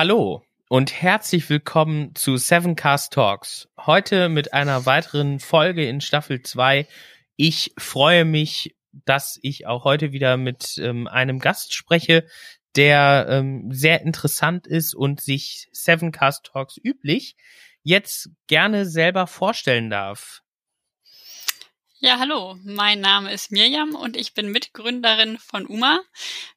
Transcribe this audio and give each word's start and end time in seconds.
Hallo 0.00 0.44
und 0.68 1.02
herzlich 1.02 1.50
willkommen 1.50 2.14
zu 2.14 2.36
Seven 2.36 2.76
Cast 2.76 3.14
Talks. 3.14 3.68
Heute 3.76 4.28
mit 4.28 4.52
einer 4.52 4.86
weiteren 4.86 5.40
Folge 5.40 5.88
in 5.88 6.00
Staffel 6.00 6.40
2. 6.40 6.86
Ich 7.34 7.72
freue 7.76 8.24
mich, 8.24 8.76
dass 8.92 9.40
ich 9.42 9.66
auch 9.66 9.82
heute 9.82 10.12
wieder 10.12 10.36
mit 10.36 10.78
ähm, 10.78 11.08
einem 11.08 11.40
Gast 11.40 11.74
spreche, 11.74 12.28
der 12.76 13.26
ähm, 13.28 13.72
sehr 13.72 14.02
interessant 14.02 14.68
ist 14.68 14.94
und 14.94 15.20
sich 15.20 15.68
Seven 15.72 16.12
Cast 16.12 16.44
Talks 16.44 16.76
üblich 16.80 17.34
jetzt 17.82 18.30
gerne 18.46 18.86
selber 18.86 19.26
vorstellen 19.26 19.90
darf. 19.90 20.44
Ja, 22.00 22.20
hallo, 22.20 22.56
mein 22.62 23.00
Name 23.00 23.32
ist 23.32 23.50
Mirjam 23.50 23.96
und 23.96 24.16
ich 24.16 24.32
bin 24.32 24.52
Mitgründerin 24.52 25.36
von 25.38 25.66
UMA. 25.66 26.00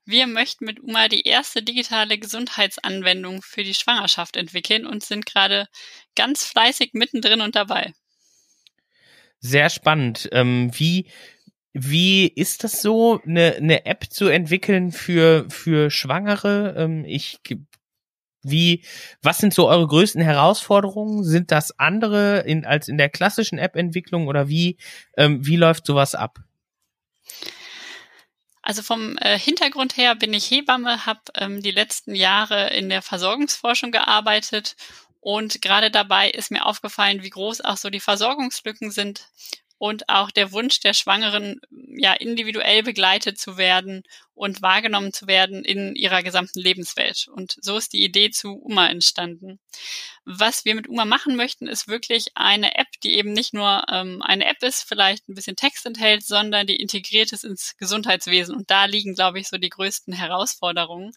Wir 0.06 0.28
möchten 0.28 0.66
mit 0.66 0.80
UMA 0.80 1.08
die 1.08 1.24
erste 1.24 1.64
digitale 1.64 2.20
Gesundheitsanwendung 2.20 3.42
für 3.42 3.64
die 3.64 3.74
Schwangerschaft 3.74 4.36
entwickeln 4.36 4.86
und 4.86 5.04
sind 5.04 5.26
gerade 5.26 5.68
ganz 6.16 6.46
fleißig 6.46 6.92
mittendrin 6.94 7.42
und 7.42 7.56
dabei. 7.56 7.92
Sehr 9.40 9.72
spannend. 9.72 10.30
Ähm, 10.32 10.70
wie, 10.76 11.10
wie 11.74 12.28
ist 12.28 12.64
das 12.64 12.80
so, 12.84 13.20
eine, 13.26 13.56
eine 13.56 13.88
App 13.88 14.12
zu 14.12 14.28
entwickeln 14.28 14.92
für, 14.92 15.48
für 15.50 15.90
Schwangere? 15.90 16.76
Ähm, 16.78 17.04
ich 17.04 17.40
wie, 18.44 18.84
was 19.22 19.38
sind 19.38 19.54
so 19.54 19.68
eure 19.68 19.88
größten 19.88 20.22
Herausforderungen? 20.22 21.24
Sind 21.24 21.52
das 21.52 21.78
andere 21.80 22.40
in, 22.40 22.66
als 22.66 22.88
in 22.88 22.98
der 22.98 23.10
klassischen 23.10 23.58
App-Entwicklung 23.58 24.28
oder 24.28 24.48
wie, 24.48 24.78
ähm, 25.18 25.46
wie 25.46 25.56
läuft 25.56 25.86
sowas 25.86 26.16
ab? 26.16 26.40
Also 28.64 28.84
vom 28.84 29.18
äh, 29.18 29.40
Hintergrund 29.40 29.98
her 29.98 30.16
bin 30.16 30.34
ich 30.34 30.50
Hebamme, 30.50 31.06
habe 31.06 31.22
ähm, 31.36 31.62
die 31.62 31.72
letzten 31.72 32.14
Jahre 32.14 32.70
in 32.70 32.90
der 32.90 33.02
Versorgungsforschung 33.02 33.92
gearbeitet 33.92 34.76
und 35.20 35.62
gerade 35.62 35.92
dabei 35.92 36.30
ist 36.30 36.52
mir 36.52 36.66
aufgefallen, 36.66 37.24
wie 37.24 37.30
groß 37.30 37.62
auch 37.62 37.78
so 37.78 37.90
die 37.90 38.00
Versorgungslücken 38.00 38.92
sind 38.92 39.30
und 39.82 40.10
auch 40.10 40.30
der 40.30 40.52
Wunsch 40.52 40.80
der 40.82 40.94
Schwangeren, 40.94 41.60
ja, 41.72 42.14
individuell 42.14 42.84
begleitet 42.84 43.40
zu 43.40 43.58
werden 43.58 44.04
und 44.36 44.62
wahrgenommen 44.62 45.12
zu 45.12 45.26
werden 45.26 45.66
in 45.66 45.96
ihrer 45.96 46.22
gesamten 46.22 46.60
Lebenswelt. 46.60 47.28
Und 47.34 47.58
so 47.62 47.78
ist 47.78 47.92
die 47.92 48.04
Idee 48.04 48.30
zu 48.30 48.62
UMA 48.62 48.92
entstanden. 48.92 49.60
Was 50.24 50.66
wir 50.66 50.76
mit 50.76 50.88
UMA 50.88 51.06
machen 51.06 51.36
möchten, 51.36 51.68
ist 51.68 51.88
wirklich 51.88 52.28
eine 52.36 52.76
App, 52.76 52.90
die 53.04 53.16
eben 53.16 53.34
nicht 53.34 53.56
nur 53.56 53.84
ähm, 53.90 54.22
eine 54.22 54.46
App 54.46 54.62
ist, 54.62 54.84
vielleicht 54.84 55.28
ein 55.28 55.34
bisschen 55.34 55.56
Text 55.56 55.84
enthält, 55.88 56.24
sondern 56.24 56.68
die 56.68 56.76
integriert 56.76 57.32
ist 57.32 57.44
ins 57.44 57.76
Gesundheitswesen. 57.78 58.56
Und 58.56 58.70
da 58.70 58.86
liegen, 58.86 59.16
glaube 59.16 59.40
ich, 59.40 59.50
so 59.50 59.58
die 59.58 59.70
größten 59.70 60.14
Herausforderungen, 60.14 61.12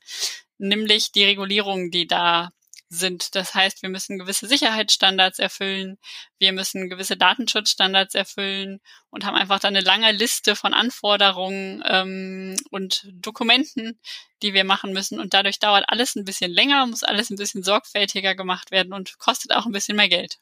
nämlich 0.57 1.13
die 1.13 1.25
Regulierung, 1.25 1.91
die 1.91 2.07
da 2.07 2.51
sind. 2.95 3.35
Das 3.35 3.55
heißt, 3.55 3.83
wir 3.83 3.89
müssen 3.89 4.19
gewisse 4.19 4.47
Sicherheitsstandards 4.47 5.39
erfüllen, 5.39 5.99
wir 6.39 6.53
müssen 6.53 6.89
gewisse 6.89 7.17
Datenschutzstandards 7.17 8.15
erfüllen 8.15 8.81
und 9.11 9.25
haben 9.25 9.37
einfach 9.37 9.61
dann 9.61 9.77
eine 9.77 9.85
lange 9.85 10.13
Liste 10.13 10.57
von 10.57 10.75
Anforderungen 10.75 11.83
ähm, 11.87 12.57
und 12.71 13.09
Dokumenten, 13.13 13.99
die 14.43 14.55
wir 14.55 14.65
machen 14.65 14.93
müssen. 14.93 15.21
Und 15.21 15.35
dadurch 15.35 15.59
dauert 15.59 15.85
alles 15.89 16.17
ein 16.17 16.25
bisschen 16.25 16.51
länger, 16.51 16.87
muss 16.87 17.03
alles 17.03 17.31
ein 17.31 17.37
bisschen 17.37 17.63
sorgfältiger 17.63 18.35
gemacht 18.35 18.71
werden 18.71 18.93
und 18.93 19.19
kostet 19.19 19.53
auch 19.53 19.67
ein 19.67 19.73
bisschen 19.73 19.97
mehr 19.97 20.09
Geld. 20.09 20.39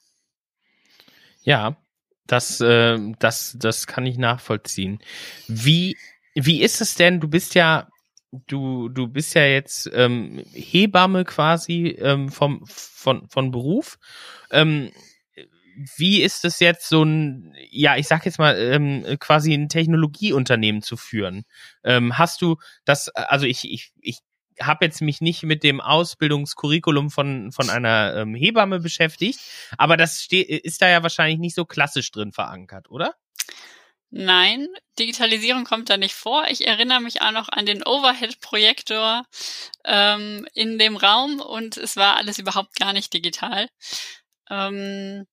Ja, 1.42 1.77
das, 2.27 2.60
äh, 2.60 2.99
das, 3.19 3.56
das 3.59 3.87
kann 3.87 4.06
ich 4.06 4.16
nachvollziehen. 4.16 5.03
Wie, 5.49 5.97
wie 6.34 6.62
ist 6.62 6.81
es 6.81 6.94
denn? 6.94 7.21
Du 7.21 7.28
bist 7.28 7.55
ja 7.55 7.88
du, 8.32 8.88
du 8.88 9.09
bist 9.09 9.34
ja 9.34 9.44
jetzt 9.44 9.91
ähm, 9.93 10.43
Hebamme 10.53 11.25
quasi 11.25 11.88
ähm, 11.98 12.31
vom, 12.31 12.65
von, 12.66 13.28
von 13.28 13.50
Beruf. 13.50 13.98
Ähm, 14.50 14.91
wie 15.97 16.22
ist 16.22 16.44
es 16.44 16.60
jetzt 16.60 16.88
so 16.88 17.03
ein, 17.03 17.54
ja, 17.70 17.97
ich 17.97 18.06
sag 18.06 18.25
jetzt 18.26 18.38
mal, 18.38 18.56
ähm, 18.59 19.04
quasi 19.19 19.54
ein 19.54 19.69
Technologieunternehmen 19.69 20.82
zu 20.82 20.97
führen? 20.97 21.44
Ähm, 21.84 22.19
hast 22.19 22.43
du 22.43 22.56
das, 22.84 23.09
also 23.09 23.47
ich, 23.47 23.70
ich, 23.70 23.93
ich 24.00 24.19
habe 24.60 24.84
jetzt 24.84 25.00
mich 25.00 25.20
nicht 25.20 25.43
mit 25.44 25.62
dem 25.62 25.81
Ausbildungskurriculum 25.81 27.10
von, 27.10 27.53
von 27.53 27.70
einer 27.70 28.14
ähm, 28.16 28.34
Hebamme 28.34 28.81
beschäftigt, 28.81 29.41
aber 29.78 29.97
das 29.97 30.22
steht, 30.22 30.49
ist 30.49 30.82
da 30.82 30.88
ja 30.88 31.03
wahrscheinlich 31.03 31.38
nicht 31.38 31.54
so 31.54 31.64
klassisch 31.64 32.10
drin 32.10 32.32
verankert, 32.32 32.91
oder? 32.91 33.14
Nein, 34.15 34.69
Digitalisierung 34.99 35.65
kommt 35.65 35.89
da 35.89 35.97
nicht 35.97 36.15
vor. 36.15 36.47
Ich 36.49 36.67
erinnere 36.67 37.00
mich 37.00 37.23
auch 37.23 37.31
noch 37.31 37.49
an 37.49 37.65
den 37.65 37.83
Overhead-Projektor 37.83 39.25
ähm, 39.87 40.47
in 40.53 40.78
dem 40.78 40.99
Raum 40.99 41.41
und 41.41 41.78
es 41.78 41.97
war 41.97 42.17
alles 42.17 42.39
überhaupt 42.39 42.77
gar 42.77 42.93
nicht 42.93 43.15
digital. 43.15 43.71
Ähm, 44.50 45.27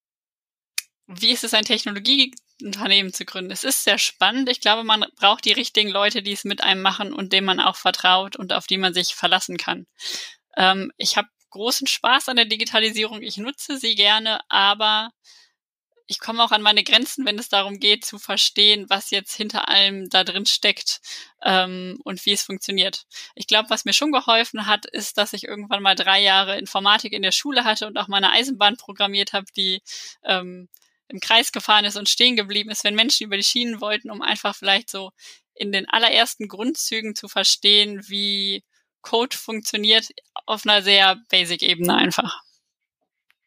wie 1.08 1.32
ist 1.32 1.44
es, 1.44 1.54
ein 1.54 1.66
Technologieunternehmen 1.66 3.12
zu 3.12 3.26
gründen? 3.26 3.52
Es 3.52 3.66
ist 3.66 3.84
sehr 3.84 3.98
spannend. 3.98 4.48
Ich 4.48 4.62
glaube, 4.62 4.86
man 4.86 5.06
braucht 5.18 5.44
die 5.44 5.52
richtigen 5.52 5.90
Leute, 5.90 6.22
die 6.24 6.32
es 6.32 6.46
mit 6.46 6.64
einem 6.64 6.82
machen 6.82 7.12
und 7.12 7.34
denen 7.34 7.48
man 7.48 7.60
auch 7.60 7.76
vertraut 7.76 8.38
und 8.38 8.54
auf 8.54 8.66
die 8.66 8.78
man 8.78 8.94
sich 8.94 9.14
verlassen 9.14 9.58
kann. 9.58 9.88
Ähm, 10.56 10.94
ich 10.96 11.18
habe 11.18 11.28
großen 11.50 11.88
Spaß 11.88 12.30
an 12.30 12.38
der 12.38 12.46
Digitalisierung. 12.46 13.24
Ich 13.24 13.36
nutze 13.36 13.78
sie 13.78 13.96
gerne, 13.96 14.40
aber 14.48 15.10
ich 16.10 16.20
komme 16.20 16.44
auch 16.44 16.52
an 16.52 16.64
meine 16.64 16.84
Grenzen, 16.84 17.24
wenn 17.28 17.38
es 17.38 17.50
darum 17.50 17.80
geht, 17.80 18.04
zu 18.04 18.18
verstehen, 18.18 18.90
was 18.90 19.12
jetzt 19.12 19.36
hinter 19.36 19.70
allem 19.70 20.10
da 20.10 20.24
drin 20.24 20.48
steckt 20.48 21.02
ähm, 21.44 22.00
und 22.04 22.26
wie 22.26 22.32
es 22.32 22.42
funktioniert. 22.42 23.06
Ich 23.36 23.46
glaube, 23.46 23.70
was 23.70 23.86
mir 23.86 23.94
schon 23.94 24.12
geholfen 24.12 24.66
hat, 24.66 24.88
ist, 24.88 25.20
dass 25.20 25.34
ich 25.34 25.44
irgendwann 25.44 25.84
mal 25.84 25.94
drei 25.94 26.20
Jahre 26.20 26.58
Informatik 26.58 27.14
in 27.14 27.22
der 27.22 27.32
Schule 27.32 27.64
hatte 27.64 27.86
und 27.86 27.96
auch 27.98 28.08
meine 28.08 28.32
Eisenbahn 28.32 28.76
programmiert 28.76 29.34
habe, 29.34 29.46
die 29.56 29.84
ähm, 30.24 30.68
im 31.10 31.20
Kreis 31.20 31.52
gefahren 31.52 31.86
ist 31.86 31.96
und 31.96 32.10
stehen 32.10 32.36
geblieben 32.36 32.72
ist, 32.72 32.84
wenn 32.84 32.96
Menschen 32.96 33.26
über 33.26 33.38
die 33.38 33.44
Schienen 33.44 33.80
wollten, 33.80 34.10
um 34.10 34.24
einfach 34.24 34.56
vielleicht 34.56 34.90
so 34.90 35.12
in 35.54 35.72
den 35.72 35.88
allerersten 35.88 36.48
Grundzügen 36.48 37.14
zu 37.14 37.28
verstehen, 37.28 38.02
wie 38.08 38.64
Code 39.04 39.38
funktioniert, 39.38 40.10
auf 40.48 40.66
einer 40.66 40.82
sehr 40.82 41.18
Basic-Ebene 41.30 41.94
einfach. 41.94 42.42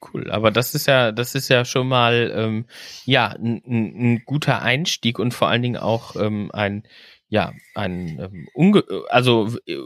Cool, 0.03 0.31
aber 0.31 0.51
das 0.51 0.75
ist 0.75 0.87
ja, 0.87 1.13
das 1.13 1.35
ist 1.35 1.49
ja 1.49 1.65
schon 1.65 1.87
mal 1.87 2.33
ähm, 2.35 2.67
ja 3.05 3.29
ein, 3.29 3.63
ein, 3.67 4.23
guter 4.25 4.63
Einstieg 4.63 5.19
und 5.19 5.33
vor 5.33 5.49
allen 5.49 5.63
Dingen 5.63 5.77
auch 5.77 6.17
ähm, 6.17 6.51
ein 6.53 6.83
ja 7.29 7.53
ein 7.75 8.19
ähm, 8.19 8.49
unge 8.53 8.85
also 9.11 9.57
äh, 9.67 9.79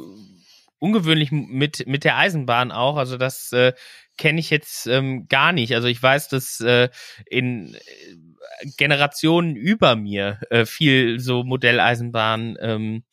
ungewöhnlich 0.79 1.33
mit 1.33 1.87
mit 1.87 2.05
der 2.05 2.17
Eisenbahn 2.17 2.73
auch. 2.73 2.97
Also 2.97 3.19
das 3.19 3.53
äh, 3.53 3.75
kenne 4.17 4.41
ich 4.41 4.51
jetzt 4.51 4.87
ähm, 4.87 5.27
gar 5.29 5.53
nicht. 5.53 5.75
Also 5.75 5.89
ich 5.89 6.03
weiß, 6.03 6.29
dass 6.29 6.61
äh, 6.61 6.89
in 7.27 7.75
äh, 7.75 8.67
Generationen 8.79 9.55
über 9.55 9.97
mir 9.97 10.41
äh, 10.51 10.65
viel 10.65 11.21
so 11.21 11.45
Modelleisenbahn 11.45 12.57
ähm, 12.61 13.05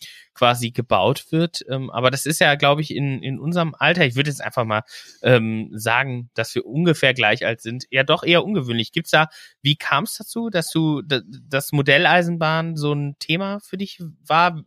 quasi 0.44 0.72
gebaut 0.72 1.32
wird. 1.32 1.64
Ähm, 1.70 1.90
aber 1.90 2.12
das 2.12 2.26
ist 2.26 2.40
ja, 2.40 2.56
glaube 2.56 2.82
ich, 2.82 2.94
in, 2.94 3.24
in 3.24 3.40
unserem 3.40 3.74
Alter, 3.80 4.06
ich 4.06 4.16
würde 4.16 4.30
jetzt 4.30 4.42
einfach 4.42 4.66
mal 4.66 4.84
ähm, 5.22 5.70
sagen, 5.72 6.30
dass 6.34 6.54
wir 6.54 6.66
ungefähr 6.66 7.14
gleich 7.14 7.46
alt 7.46 7.62
sind, 7.62 7.86
ja 7.92 8.04
doch 8.04 8.24
eher 8.24 8.44
ungewöhnlich. 8.44 8.92
Gibt's 8.92 9.12
da, 9.12 9.30
wie 9.62 9.78
kam 9.78 10.04
es 10.04 10.16
dazu, 10.16 10.50
dass 10.50 10.70
du 10.70 11.02
das 11.02 11.72
Modelleisenbahn 11.72 12.76
so 12.76 12.92
ein 12.92 13.16
Thema 13.20 13.62
für 13.62 13.78
dich 13.78 14.02
war? 14.28 14.62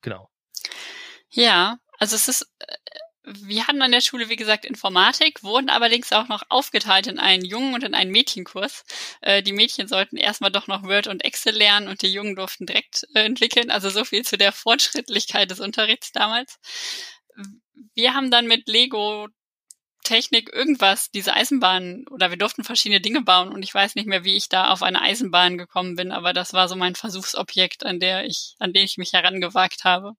Genau. 0.00 0.30
Ja, 1.28 1.76
also 1.98 2.16
es 2.16 2.28
ist 2.28 2.50
äh, 2.60 2.74
wir 3.24 3.66
hatten 3.66 3.82
an 3.82 3.92
der 3.92 4.00
Schule, 4.00 4.28
wie 4.28 4.36
gesagt, 4.36 4.64
Informatik, 4.64 5.42
wurden 5.42 5.68
allerdings 5.68 6.12
auch 6.12 6.28
noch 6.28 6.42
aufgeteilt 6.48 7.06
in 7.06 7.18
einen 7.18 7.44
Jungen- 7.44 7.74
und 7.74 7.84
in 7.84 7.94
einen 7.94 8.10
Mädchenkurs. 8.10 8.84
Äh, 9.20 9.42
die 9.42 9.52
Mädchen 9.52 9.88
sollten 9.88 10.16
erstmal 10.16 10.50
doch 10.50 10.66
noch 10.66 10.84
Word 10.84 11.06
und 11.06 11.24
Excel 11.24 11.54
lernen 11.54 11.88
und 11.88 12.02
die 12.02 12.12
Jungen 12.12 12.34
durften 12.36 12.66
direkt 12.66 13.06
äh, 13.14 13.24
entwickeln. 13.24 13.70
Also 13.70 13.90
so 13.90 14.04
viel 14.04 14.24
zu 14.24 14.38
der 14.38 14.52
Fortschrittlichkeit 14.52 15.50
des 15.50 15.60
Unterrichts 15.60 16.12
damals. 16.12 16.58
Wir 17.94 18.14
haben 18.14 18.30
dann 18.30 18.46
mit 18.46 18.68
Lego 18.68 19.28
Technik 20.02 20.52
irgendwas, 20.52 21.10
diese 21.10 21.34
Eisenbahn, 21.34 22.04
oder 22.10 22.30
wir 22.30 22.36
durften 22.36 22.64
verschiedene 22.64 23.00
Dinge 23.00 23.22
bauen 23.22 23.48
und 23.50 23.62
ich 23.62 23.74
weiß 23.74 23.94
nicht 23.94 24.06
mehr, 24.06 24.24
wie 24.24 24.36
ich 24.36 24.48
da 24.48 24.70
auf 24.70 24.82
eine 24.82 25.02
Eisenbahn 25.02 25.58
gekommen 25.58 25.96
bin, 25.96 26.12
aber 26.12 26.32
das 26.32 26.52
war 26.52 26.68
so 26.68 26.76
mein 26.76 26.94
Versuchsobjekt, 26.94 27.84
an 27.84 28.00
der 28.00 28.24
ich, 28.26 28.56
an 28.58 28.72
den 28.72 28.84
ich 28.84 28.98
mich 28.98 29.12
herangewagt 29.12 29.84
habe. 29.84 30.14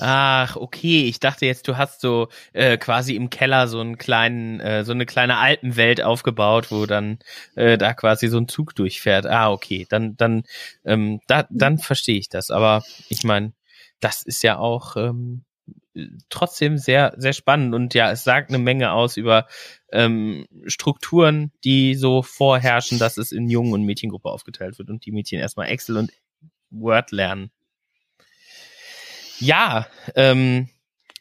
Ach, 0.00 0.54
okay. 0.54 1.08
Ich 1.08 1.18
dachte 1.18 1.44
jetzt, 1.44 1.66
du 1.66 1.76
hast 1.76 2.00
so 2.00 2.28
äh, 2.52 2.78
quasi 2.78 3.16
im 3.16 3.30
Keller 3.30 3.66
so 3.66 3.80
einen 3.80 3.98
kleinen, 3.98 4.60
äh, 4.60 4.84
so 4.84 4.92
eine 4.92 5.06
kleine 5.06 5.38
Alpenwelt 5.38 6.02
aufgebaut, 6.02 6.70
wo 6.70 6.86
dann 6.86 7.18
äh, 7.56 7.76
da 7.76 7.94
quasi 7.94 8.28
so 8.28 8.38
ein 8.38 8.46
Zug 8.46 8.76
durchfährt. 8.76 9.26
Ah, 9.26 9.50
okay. 9.50 9.86
Dann, 9.88 10.16
dann, 10.16 10.44
ähm, 10.84 11.20
da, 11.26 11.46
dann 11.50 11.78
verstehe 11.78 12.18
ich 12.18 12.28
das. 12.28 12.52
Aber 12.52 12.84
ich 13.08 13.24
meine, 13.24 13.52
das 13.98 14.22
ist 14.22 14.44
ja 14.44 14.58
auch 14.58 14.96
ähm, 14.96 15.44
trotzdem 16.28 16.78
sehr, 16.78 17.14
sehr 17.16 17.32
spannend 17.32 17.74
und 17.74 17.94
ja, 17.94 18.10
es 18.10 18.24
sagt 18.24 18.50
eine 18.50 18.58
Menge 18.58 18.92
aus 18.92 19.16
über 19.16 19.46
ähm, 19.92 20.46
Strukturen, 20.66 21.52
die 21.64 21.94
so 21.94 22.22
vorherrschen, 22.22 22.98
dass 22.98 23.16
es 23.16 23.32
in 23.32 23.48
Jungen- 23.48 23.72
und 23.72 23.84
Mädchengruppe 23.84 24.28
aufgeteilt 24.28 24.78
wird 24.78 24.90
und 24.90 25.04
die 25.06 25.12
Mädchen 25.12 25.40
erstmal 25.40 25.68
Excel 25.68 25.96
und 25.96 26.12
Word 26.70 27.10
lernen. 27.10 27.50
Ja, 29.40 29.86
ähm, 30.14 30.68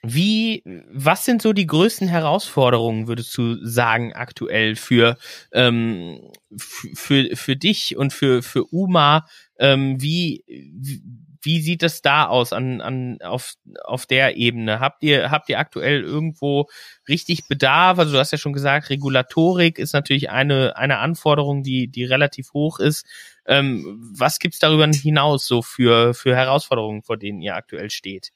wie, 0.03 0.63
was 0.91 1.25
sind 1.25 1.41
so 1.41 1.53
die 1.53 1.67
größten 1.67 2.07
Herausforderungen, 2.07 3.07
würdest 3.07 3.35
du 3.38 3.57
sagen, 3.65 4.13
aktuell 4.13 4.75
für, 4.75 5.17
ähm, 5.51 6.31
für, 6.55 7.35
für 7.35 7.55
dich 7.55 7.97
und 7.97 8.13
für, 8.13 8.44
für 8.44 8.65
UMA? 8.71 9.27
Ähm, 9.59 10.01
wie, 10.01 10.44
wie 10.47 11.01
sieht 11.44 11.84
es 11.84 12.01
da 12.01 12.25
aus 12.25 12.54
an, 12.54 12.81
an, 12.81 13.19
auf, 13.22 13.54
auf 13.84 14.06
der 14.06 14.38
Ebene? 14.38 14.80
Habt 14.80 15.04
ihr, 15.04 15.31
habt 15.31 15.50
ihr 15.50 15.60
aktuell 15.60 16.04
irgendwo 16.04 16.68
richtig 17.07 17.48
Bedarf? 17.48 18.00
Also 18.00 18.13
du 18.13 18.19
hast 18.19 18.31
ja 18.31 18.38
schon 18.38 18.54
gesagt, 18.54 18.89
Regulatorik 18.89 19.80
ist 19.80 19.94
natürlich 19.94 20.30
eine, 20.30 20.75
eine 20.78 21.00
Anforderung, 21.00 21.63
die, 21.63 21.88
die 21.88 22.04
relativ 22.04 22.54
hoch 22.54 22.80
ist. 22.80 23.06
Ähm, 23.45 23.98
was 24.16 24.39
gibt's 24.39 24.60
darüber 24.60 24.88
hinaus 24.88 25.48
so 25.48 25.62
für, 25.62 26.13
für 26.13 26.36
Herausforderungen, 26.36 27.04
vor 27.04 27.18
denen 27.18 27.42
ihr 27.42 27.56
aktuell 27.56 27.90
steht? 27.90 28.31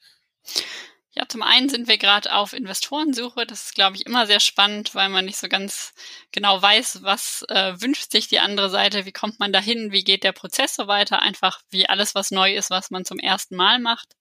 Ja, 1.13 1.27
zum 1.27 1.41
einen 1.41 1.67
sind 1.67 1.89
wir 1.89 1.97
gerade 1.97 2.33
auf 2.33 2.53
Investorensuche. 2.53 3.45
Das 3.45 3.65
ist, 3.65 3.75
glaube 3.75 3.97
ich, 3.97 4.05
immer 4.05 4.27
sehr 4.27 4.39
spannend, 4.39 4.95
weil 4.95 5.09
man 5.09 5.25
nicht 5.25 5.37
so 5.37 5.49
ganz 5.49 5.93
genau 6.31 6.61
weiß, 6.61 7.03
was 7.03 7.43
äh, 7.49 7.73
wünscht 7.81 8.11
sich 8.11 8.29
die 8.29 8.39
andere 8.39 8.69
Seite, 8.69 9.05
wie 9.05 9.11
kommt 9.11 9.37
man 9.37 9.51
dahin, 9.51 9.91
wie 9.91 10.05
geht 10.05 10.23
der 10.23 10.31
Prozess 10.31 10.75
so 10.75 10.87
weiter. 10.87 11.21
Einfach 11.21 11.61
wie 11.69 11.89
alles, 11.89 12.15
was 12.15 12.31
neu 12.31 12.53
ist, 12.55 12.69
was 12.69 12.91
man 12.91 13.03
zum 13.03 13.19
ersten 13.19 13.57
Mal 13.57 13.79
macht. 13.79 14.15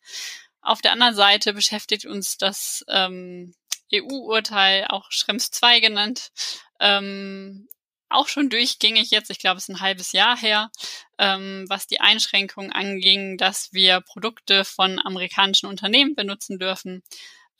Auf 0.62 0.82
der 0.82 0.92
anderen 0.92 1.14
Seite 1.14 1.52
beschäftigt 1.52 2.06
uns 2.06 2.38
das 2.38 2.84
ähm, 2.88 3.54
EU-Urteil, 3.92 4.86
auch 4.88 5.10
Schrems 5.10 5.50
2 5.52 5.80
genannt, 5.80 6.30
ähm, 6.80 7.68
auch 8.10 8.28
schon 8.28 8.50
durchgängig 8.50 9.10
jetzt, 9.10 9.30
ich 9.30 9.38
glaube, 9.38 9.58
es 9.58 9.64
ist 9.64 9.74
ein 9.74 9.80
halbes 9.80 10.12
Jahr 10.12 10.36
her, 10.36 10.70
ähm, 11.18 11.64
was 11.68 11.86
die 11.86 12.00
Einschränkung 12.00 12.72
anging, 12.72 13.38
dass 13.38 13.72
wir 13.72 14.00
Produkte 14.00 14.64
von 14.64 14.98
amerikanischen 14.98 15.66
Unternehmen 15.66 16.14
benutzen 16.14 16.58
dürfen, 16.58 17.02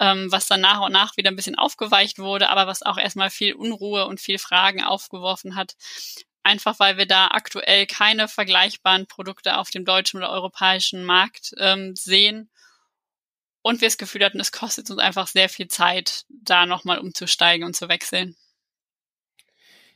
ähm, 0.01 0.31
was 0.33 0.47
dann 0.47 0.61
nach 0.61 0.81
und 0.81 0.93
nach 0.93 1.17
wieder 1.17 1.31
ein 1.31 1.37
bisschen 1.37 1.57
aufgeweicht 1.57 2.19
wurde, 2.19 2.49
aber 2.49 2.67
was 2.67 2.83
auch 2.83 2.99
erstmal 2.99 3.31
viel 3.31 3.55
Unruhe 3.55 4.07
und 4.07 4.21
viel 4.21 4.39
Fragen 4.39 4.83
aufgeworfen 4.83 5.57
hat. 5.57 5.77
Einfach 6.43 6.79
weil 6.79 6.97
wir 6.97 7.07
da 7.07 7.29
aktuell 7.29 7.87
keine 7.87 8.27
vergleichbaren 8.27 9.07
Produkte 9.07 9.59
auf 9.59 9.71
dem 9.71 9.85
deutschen 9.85 10.19
oder 10.19 10.31
europäischen 10.31 11.05
Markt 11.05 11.53
ähm, 11.59 11.95
sehen 11.97 12.51
und 13.63 13.81
wir 13.81 13.89
das 13.89 13.99
Gefühl 13.99 14.25
hatten, 14.25 14.41
es 14.41 14.53
kostet 14.53 14.91
uns 14.91 15.01
einfach 15.01 15.27
sehr 15.27 15.49
viel 15.49 15.69
Zeit, 15.69 16.25
da 16.29 16.67
nochmal 16.67 16.99
umzusteigen 16.99 17.67
und 17.67 17.77
zu 17.77 17.89
wechseln. 17.89 18.37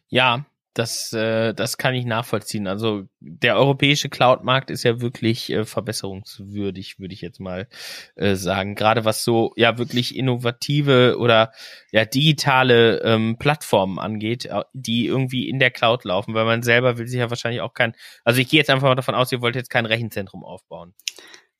Ja, 0.09 0.47
das, 0.75 1.13
äh, 1.13 1.55
das 1.55 1.79
kann 1.79 1.95
ich 1.95 2.05
nachvollziehen. 2.05 2.67
Also 2.67 3.05
der 3.21 3.57
europäische 3.57 4.09
Cloud-Markt 4.09 4.71
ist 4.71 4.83
ja 4.83 5.01
wirklich 5.01 5.51
äh, 5.51 5.65
verbesserungswürdig, 5.65 6.99
würde 6.99 7.15
ich 7.15 7.21
jetzt 7.21 7.39
mal 7.39 7.69
äh, 8.17 8.35
sagen. 8.35 8.75
Gerade 8.75 9.05
was 9.05 9.23
so 9.23 9.53
ja 9.57 9.79
wirklich 9.79 10.17
innovative 10.17 11.17
oder 11.19 11.53
ja 11.93 12.05
digitale 12.05 13.01
ähm, 13.03 13.37
Plattformen 13.39 14.01
angeht, 14.01 14.47
äh, 14.47 14.65
die 14.73 15.07
irgendwie 15.07 15.49
in 15.49 15.61
der 15.61 15.71
Cloud 15.71 16.05
laufen, 16.05 16.35
weil 16.35 16.45
man 16.45 16.65
selber 16.65 16.99
will 16.99 17.07
sich 17.07 17.21
ja 17.21 17.31
wahrscheinlich 17.31 17.61
auch 17.61 17.73
kein. 17.73 17.95
Also 18.25 18.41
ich 18.41 18.49
gehe 18.49 18.59
jetzt 18.59 18.71
einfach 18.71 18.89
mal 18.89 18.97
davon 18.97 19.15
aus, 19.15 19.31
ihr 19.31 19.41
wollt 19.41 19.55
jetzt 19.55 19.71
kein 19.71 19.87
Rechenzentrum 19.87 20.45
aufbauen. 20.45 20.93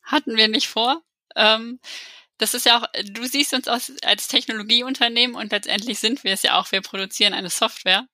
Hatten 0.03 0.37
wir 0.37 0.49
nicht 0.49 0.67
vor. 0.67 1.03
Ähm, 1.37 1.79
das 2.39 2.53
ist 2.55 2.67
ja 2.67 2.79
auch, 2.79 2.87
du 3.05 3.27
siehst 3.27 3.55
uns 3.55 3.69
aus, 3.69 3.93
als 4.03 4.27
Technologieunternehmen 4.27 5.37
und 5.37 5.53
letztendlich 5.53 6.01
sind 6.01 6.25
wir 6.25 6.33
es 6.33 6.43
ja 6.43 6.59
auch, 6.59 6.73
wir 6.73 6.81
produzieren 6.81 7.33
eine 7.33 7.51
Software. 7.51 8.07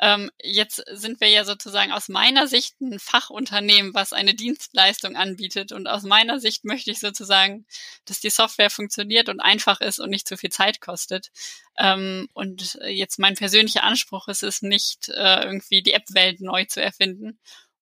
Ähm, 0.00 0.30
jetzt 0.42 0.82
sind 0.90 1.20
wir 1.20 1.28
ja 1.28 1.44
sozusagen 1.44 1.90
aus 1.90 2.08
meiner 2.08 2.46
Sicht 2.46 2.78
ein 2.82 2.98
Fachunternehmen, 2.98 3.94
was 3.94 4.12
eine 4.12 4.34
Dienstleistung 4.34 5.16
anbietet 5.16 5.72
und 5.72 5.86
aus 5.86 6.02
meiner 6.02 6.38
Sicht 6.38 6.64
möchte 6.64 6.90
ich 6.90 7.00
sozusagen, 7.00 7.64
dass 8.04 8.20
die 8.20 8.30
Software 8.30 8.70
funktioniert 8.70 9.30
und 9.30 9.40
einfach 9.40 9.80
ist 9.80 10.00
und 10.00 10.10
nicht 10.10 10.28
zu 10.28 10.36
viel 10.36 10.50
Zeit 10.50 10.80
kostet. 10.80 11.30
Ähm, 11.78 12.28
und 12.34 12.78
jetzt 12.84 13.18
mein 13.18 13.36
persönlicher 13.36 13.84
Anspruch 13.84 14.28
ist 14.28 14.42
es 14.42 14.60
nicht, 14.60 15.08
äh, 15.08 15.44
irgendwie 15.44 15.82
die 15.82 15.94
App-Welt 15.94 16.40
neu 16.40 16.66
zu 16.66 16.82
erfinden. 16.82 17.38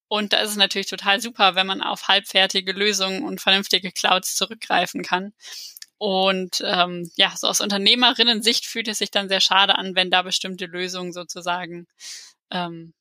Und 0.07 0.33
da 0.33 0.39
ist 0.39 0.51
es 0.51 0.57
natürlich 0.57 0.89
total 0.89 1.21
super, 1.21 1.55
wenn 1.55 1.69
man 1.69 1.83
auf 1.83 2.09
halbfertige 2.09 2.73
Lösungen 2.73 3.23
und 3.23 3.41
vernünftige 3.41 3.93
Clouds 3.93 4.35
zurückgreifen 4.35 5.03
kann. 5.03 5.33
Und 6.03 6.63
ähm, 6.65 7.11
ja, 7.17 7.31
so 7.37 7.47
aus 7.47 7.61
Unternehmerinnen-Sicht 7.61 8.65
fühlt 8.65 8.89
es 8.89 8.97
sich 8.97 9.11
dann 9.11 9.29
sehr 9.29 9.43
schade 9.43 9.77
an, 9.77 9.95
wenn 9.95 10.11
da 10.11 10.23
bestimmte 10.23 10.65
Lösungen 10.65 11.13
sozusagen 11.13 11.87
ähm, 12.51 12.95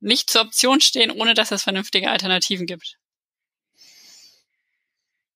nicht 0.00 0.30
zur 0.30 0.40
Option 0.42 0.80
stehen, 0.80 1.10
ohne 1.10 1.34
dass 1.34 1.50
es 1.50 1.62
vernünftige 1.62 2.10
Alternativen 2.10 2.64
gibt. 2.64 2.96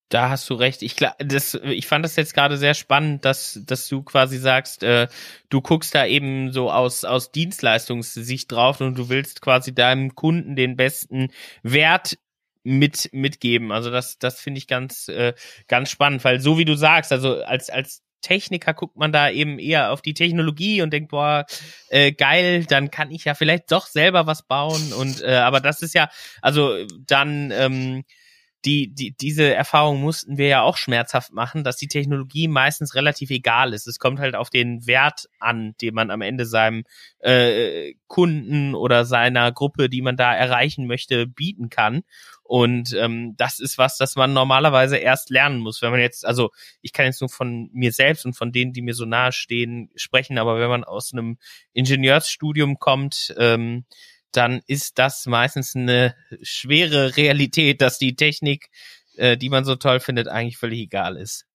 Da 0.09 0.31
hast 0.31 0.49
du 0.49 0.55
recht. 0.55 0.81
Ich, 0.81 0.97
das, 1.19 1.55
ich 1.55 1.87
fand 1.87 2.03
das 2.03 2.17
jetzt 2.17 2.33
gerade 2.33 2.57
sehr 2.57 2.73
spannend, 2.73 3.27
dass, 3.27 3.61
dass 3.63 3.89
du 3.89 4.03
quasi 4.03 4.39
sagst, 4.39 4.83
äh, 4.83 5.09
du 5.51 5.61
guckst 5.61 5.95
da 5.95 6.07
eben 6.07 6.51
so 6.51 6.71
aus, 6.71 7.05
aus 7.05 7.31
Dienstleistungssicht 7.31 8.51
drauf 8.51 8.81
und 8.81 8.97
du 8.97 9.11
willst 9.11 9.43
quasi 9.43 9.75
deinem 9.75 10.15
Kunden 10.15 10.57
den 10.57 10.77
besten 10.77 11.31
Wert 11.63 12.17
mit 12.65 13.11
mitgeben. 13.13 13.73
Also 13.73 13.91
das 13.91 14.19
das 14.19 14.41
finde 14.41 14.59
ich 14.59 14.67
ganz 14.67 15.09
äh, 15.09 15.35
ganz 15.69 15.91
spannend, 15.91 16.25
weil 16.25 16.41
so 16.41 16.59
wie 16.59 16.65
du 16.65 16.75
sagst, 16.75 17.13
also 17.13 17.43
als 17.43 17.71
als 17.71 18.03
Techniker 18.21 18.73
guckt 18.73 18.97
man 18.97 19.13
da 19.13 19.31
eben 19.31 19.59
eher 19.59 19.91
auf 19.93 20.01
die 20.01 20.15
Technologie 20.15 20.81
und 20.81 20.93
denkt, 20.93 21.11
boah, 21.11 21.45
äh, 21.89 22.13
geil, 22.13 22.65
dann 22.65 22.91
kann 22.91 23.11
ich 23.11 23.25
ja 23.25 23.35
vielleicht 23.35 23.73
doch 23.73 23.87
selber 23.87 24.27
was 24.27 24.47
bauen 24.47 24.93
und 24.93 25.23
äh, 25.23 25.35
aber 25.35 25.61
das 25.61 25.83
ist 25.83 25.95
ja 25.95 26.09
also 26.41 26.77
dann 27.07 27.51
ähm, 27.51 28.05
die, 28.65 28.95
die, 28.95 29.17
diese 29.17 29.53
Erfahrung 29.53 30.01
mussten 30.01 30.39
wir 30.39 30.47
ja 30.47 30.63
auch 30.63 30.77
schmerzhaft 30.77 31.33
machen, 31.33 31.65
dass 31.65 31.77
die 31.77 31.89
Technologie 31.89 32.47
meistens 32.47 32.95
relativ 32.95 33.31
egal 33.31 33.73
ist. 33.75 33.89
Es 33.89 33.99
kommt 33.99 34.21
halt 34.21 34.37
auf 34.37 34.51
den 34.51 34.87
Wert 34.87 35.27
an, 35.41 35.75
den 35.81 35.95
man 35.95 36.11
am 36.11 36.21
Ende 36.21 36.47
seinem 36.47 36.85
äh, 37.19 37.95
Kunden 38.07 38.75
oder 38.75 39.05
seiner 39.05 39.51
Gruppe, 39.51 39.89
die 39.89 40.03
man 40.03 40.17
da 40.17 40.35
erreichen 40.35 40.87
möchte, 40.87 41.27
bieten 41.27 41.71
kann. 41.71 42.03
Und 42.43 42.93
ähm, 42.95 43.35
das 43.37 43.61
ist 43.61 43.79
was, 43.79 43.97
das 43.97 44.17
man 44.17 44.33
normalerweise 44.33 44.97
erst 44.97 45.31
lernen 45.31 45.59
muss. 45.59 45.81
Wenn 45.81 45.91
man 45.91 46.01
jetzt, 46.01 46.27
also 46.27 46.51
ich 46.81 46.93
kann 46.93 47.07
jetzt 47.07 47.21
nur 47.21 47.31
von 47.31 47.71
mir 47.73 47.93
selbst 47.93 48.27
und 48.27 48.35
von 48.35 48.53
denen, 48.53 48.73
die 48.73 48.83
mir 48.83 48.95
so 48.95 49.05
nahe 49.05 49.33
stehen, 49.33 49.91
sprechen, 49.95 50.39
aber 50.39 50.59
wenn 50.59 50.69
man 50.69 50.85
aus 50.85 51.13
einem 51.13 51.39
Ingenieursstudium 51.73 52.79
kommt, 52.79 53.35
ähm, 53.39 53.85
dann 54.33 54.63
ist 54.67 54.99
das 54.99 55.27
meistens 55.27 55.77
eine 55.77 56.17
schwere 56.43 57.17
Realität, 57.17 57.81
dass 57.81 57.99
die 57.99 58.17
Technik, 58.17 58.71
äh, 59.17 59.37
die 59.37 59.51
man 59.51 59.65
so 59.65 59.77
toll 59.77 60.01
findet, 60.01 60.29
eigentlich 60.29 60.57
völlig 60.57 60.81
egal 60.81 61.17
ist. 61.17 61.47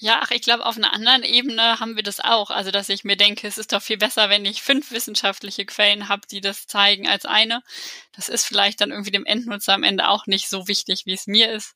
Ja, 0.00 0.20
ach, 0.22 0.30
ich 0.30 0.42
glaube, 0.42 0.64
auf 0.64 0.76
einer 0.76 0.92
anderen 0.92 1.24
Ebene 1.24 1.80
haben 1.80 1.96
wir 1.96 2.04
das 2.04 2.20
auch. 2.20 2.50
Also, 2.50 2.70
dass 2.70 2.88
ich 2.88 3.02
mir 3.02 3.16
denke, 3.16 3.48
es 3.48 3.58
ist 3.58 3.72
doch 3.72 3.82
viel 3.82 3.96
besser, 3.98 4.30
wenn 4.30 4.44
ich 4.44 4.62
fünf 4.62 4.92
wissenschaftliche 4.92 5.66
Quellen 5.66 6.08
habe, 6.08 6.22
die 6.30 6.40
das 6.40 6.68
zeigen, 6.68 7.08
als 7.08 7.24
eine. 7.24 7.62
Das 8.12 8.28
ist 8.28 8.44
vielleicht 8.44 8.80
dann 8.80 8.92
irgendwie 8.92 9.10
dem 9.10 9.26
Endnutzer 9.26 9.74
am 9.74 9.82
Ende 9.82 10.08
auch 10.08 10.26
nicht 10.26 10.48
so 10.48 10.68
wichtig, 10.68 11.04
wie 11.06 11.14
es 11.14 11.26
mir 11.26 11.50
ist. 11.50 11.74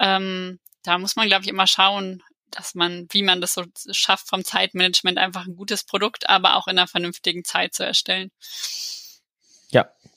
Ähm, 0.00 0.58
da 0.82 0.98
muss 0.98 1.14
man, 1.14 1.28
glaube 1.28 1.44
ich, 1.44 1.50
immer 1.50 1.68
schauen, 1.68 2.24
dass 2.50 2.74
man, 2.74 3.06
wie 3.12 3.22
man 3.22 3.40
das 3.40 3.54
so 3.54 3.64
schafft, 3.92 4.28
vom 4.28 4.44
Zeitmanagement 4.44 5.18
einfach 5.18 5.46
ein 5.46 5.54
gutes 5.54 5.84
Produkt, 5.84 6.28
aber 6.28 6.56
auch 6.56 6.66
in 6.66 6.78
einer 6.78 6.88
vernünftigen 6.88 7.44
Zeit 7.44 7.74
zu 7.74 7.84
erstellen. 7.84 8.32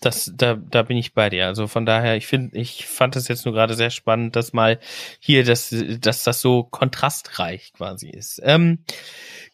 Das, 0.02 0.32
da, 0.36 0.56
da 0.56 0.84
bin 0.84 0.98
ich 0.98 1.14
bei 1.14 1.30
dir. 1.30 1.48
Also 1.48 1.68
von 1.68 1.86
daher, 1.86 2.16
ich 2.16 2.28
finde, 2.28 2.58
ich 2.58 2.86
fand 2.86 3.16
es 3.16 3.28
jetzt 3.28 3.46
nur 3.46 3.54
gerade 3.54 3.76
sehr 3.76 3.90
spannend, 3.90 4.36
dass 4.36 4.54
mal 4.54 4.80
hier, 5.20 5.44
dass, 5.44 5.74
dass 6.00 6.24
das 6.24 6.42
so 6.42 6.64
kontrastreich 6.64 7.74
quasi 7.74 8.10
ist. 8.10 8.42
Ähm, 8.44 8.80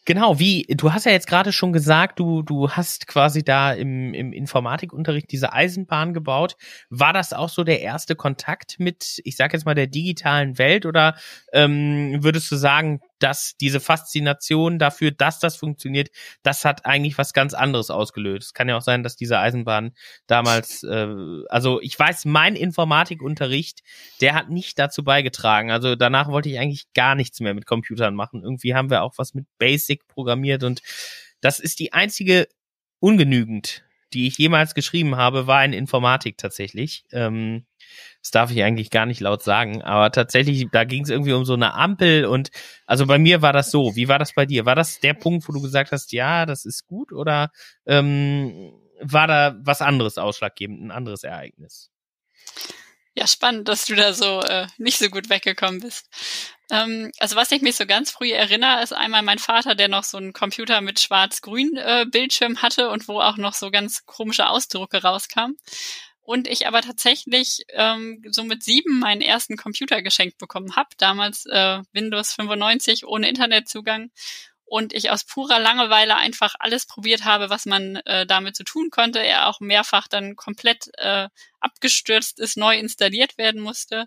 genau, 0.04 0.38
wie, 0.38 0.66
du 0.68 0.92
hast 0.92 1.06
ja 1.06 1.12
jetzt 1.12 1.28
gerade 1.28 1.52
schon 1.52 1.72
gesagt, 1.72 2.18
du, 2.18 2.42
du 2.42 2.70
hast 2.70 3.06
quasi 3.06 3.44
da 3.44 3.72
im, 3.72 4.12
im 4.14 4.32
Informatikunterricht 4.32 5.30
diese 5.30 5.52
Eisenbahn 5.52 6.12
gebaut. 6.12 6.56
War 6.90 7.12
das 7.12 7.32
auch 7.32 7.48
so 7.48 7.64
der 7.64 7.80
erste 7.80 8.16
Kontakt 8.16 8.78
mit, 8.78 9.20
ich 9.24 9.36
sag 9.36 9.52
jetzt 9.52 9.64
mal, 9.64 9.74
der 9.74 9.86
digitalen 9.86 10.58
Welt 10.58 10.86
oder 10.86 11.16
ähm, 11.52 12.22
würdest 12.22 12.50
du 12.50 12.56
sagen, 12.56 13.00
dass 13.22 13.56
diese 13.56 13.80
Faszination 13.80 14.78
dafür, 14.78 15.10
dass 15.10 15.38
das 15.38 15.56
funktioniert, 15.56 16.10
das 16.42 16.64
hat 16.64 16.86
eigentlich 16.86 17.18
was 17.18 17.32
ganz 17.32 17.54
anderes 17.54 17.90
ausgelöst. 17.90 18.48
Es 18.48 18.54
kann 18.54 18.68
ja 18.68 18.76
auch 18.76 18.82
sein, 18.82 19.02
dass 19.02 19.16
diese 19.16 19.38
Eisenbahn 19.38 19.92
damals, 20.26 20.82
äh, 20.82 21.08
also 21.48 21.80
ich 21.80 21.98
weiß, 21.98 22.24
mein 22.24 22.56
Informatikunterricht, 22.56 23.82
der 24.20 24.34
hat 24.34 24.50
nicht 24.50 24.78
dazu 24.78 25.04
beigetragen. 25.04 25.70
Also 25.70 25.94
danach 25.94 26.28
wollte 26.28 26.48
ich 26.48 26.58
eigentlich 26.58 26.92
gar 26.94 27.14
nichts 27.14 27.40
mehr 27.40 27.54
mit 27.54 27.66
Computern 27.66 28.14
machen. 28.14 28.42
Irgendwie 28.42 28.74
haben 28.74 28.90
wir 28.90 29.02
auch 29.02 29.14
was 29.16 29.34
mit 29.34 29.46
Basic 29.58 30.06
programmiert 30.08 30.64
und 30.64 30.82
das 31.40 31.58
ist 31.58 31.80
die 31.80 31.92
einzige 31.92 32.48
ungenügend, 33.00 33.84
die 34.14 34.26
ich 34.26 34.38
jemals 34.38 34.74
geschrieben 34.74 35.16
habe, 35.16 35.46
war 35.46 35.64
in 35.64 35.72
Informatik 35.72 36.38
tatsächlich. 36.38 37.04
Ähm, 37.12 37.66
das 38.20 38.30
darf 38.30 38.50
ich 38.50 38.62
eigentlich 38.62 38.90
gar 38.90 39.06
nicht 39.06 39.20
laut 39.20 39.42
sagen, 39.42 39.82
aber 39.82 40.12
tatsächlich, 40.12 40.68
da 40.70 40.84
ging 40.84 41.02
es 41.02 41.10
irgendwie 41.10 41.32
um 41.32 41.44
so 41.44 41.54
eine 41.54 41.74
Ampel 41.74 42.24
und 42.26 42.50
also 42.86 43.06
bei 43.06 43.18
mir 43.18 43.42
war 43.42 43.52
das 43.52 43.70
so. 43.70 43.96
Wie 43.96 44.08
war 44.08 44.18
das 44.18 44.34
bei 44.34 44.46
dir? 44.46 44.64
War 44.64 44.76
das 44.76 45.00
der 45.00 45.14
Punkt, 45.14 45.48
wo 45.48 45.52
du 45.52 45.60
gesagt 45.60 45.92
hast, 45.92 46.12
ja, 46.12 46.46
das 46.46 46.64
ist 46.64 46.86
gut 46.86 47.12
oder 47.12 47.50
ähm, 47.86 48.72
war 49.00 49.26
da 49.26 49.56
was 49.62 49.82
anderes 49.82 50.18
ausschlaggebend, 50.18 50.82
ein 50.82 50.90
anderes 50.90 51.24
Ereignis? 51.24 51.90
Ja, 53.14 53.26
spannend, 53.26 53.68
dass 53.68 53.84
du 53.84 53.94
da 53.94 54.14
so 54.14 54.40
äh, 54.40 54.66
nicht 54.78 54.98
so 54.98 55.10
gut 55.10 55.28
weggekommen 55.28 55.80
bist. 55.80 56.08
Ähm, 56.70 57.12
also 57.18 57.36
was 57.36 57.52
ich 57.52 57.60
mich 57.60 57.76
so 57.76 57.84
ganz 57.84 58.10
früh 58.10 58.30
erinnere, 58.32 58.82
ist 58.82 58.94
einmal 58.94 59.22
mein 59.22 59.38
Vater, 59.38 59.74
der 59.74 59.88
noch 59.88 60.04
so 60.04 60.16
einen 60.16 60.32
Computer 60.32 60.80
mit 60.80 60.98
schwarz-grün 60.98 61.76
äh, 61.76 62.06
Bildschirm 62.10 62.62
hatte 62.62 62.88
und 62.88 63.08
wo 63.08 63.20
auch 63.20 63.36
noch 63.36 63.52
so 63.52 63.70
ganz 63.70 64.06
komische 64.06 64.48
Ausdrucke 64.48 65.02
rauskamen. 65.02 65.58
Und 66.22 66.48
ich 66.48 66.66
aber 66.66 66.80
tatsächlich 66.80 67.64
ähm, 67.70 68.22
so 68.30 68.44
mit 68.44 68.62
sieben 68.62 69.00
meinen 69.00 69.20
ersten 69.20 69.56
Computer 69.56 70.00
geschenkt 70.02 70.38
bekommen 70.38 70.76
habe. 70.76 70.88
Damals 70.96 71.44
äh, 71.46 71.80
Windows 71.92 72.32
95 72.34 73.04
ohne 73.06 73.28
Internetzugang 73.28 74.10
und 74.72 74.94
ich 74.94 75.10
aus 75.10 75.24
purer 75.24 75.58
Langeweile 75.58 76.16
einfach 76.16 76.54
alles 76.58 76.86
probiert 76.86 77.26
habe, 77.26 77.50
was 77.50 77.66
man 77.66 77.96
äh, 78.06 78.24
damit 78.24 78.56
zu 78.56 78.62
so 78.62 78.72
tun 78.72 78.88
konnte. 78.88 79.18
Er 79.18 79.48
auch 79.48 79.60
mehrfach 79.60 80.08
dann 80.08 80.34
komplett 80.34 80.88
äh, 80.96 81.28
abgestürzt 81.60 82.40
ist, 82.40 82.56
neu 82.56 82.78
installiert 82.78 83.36
werden 83.36 83.60
musste. 83.60 84.06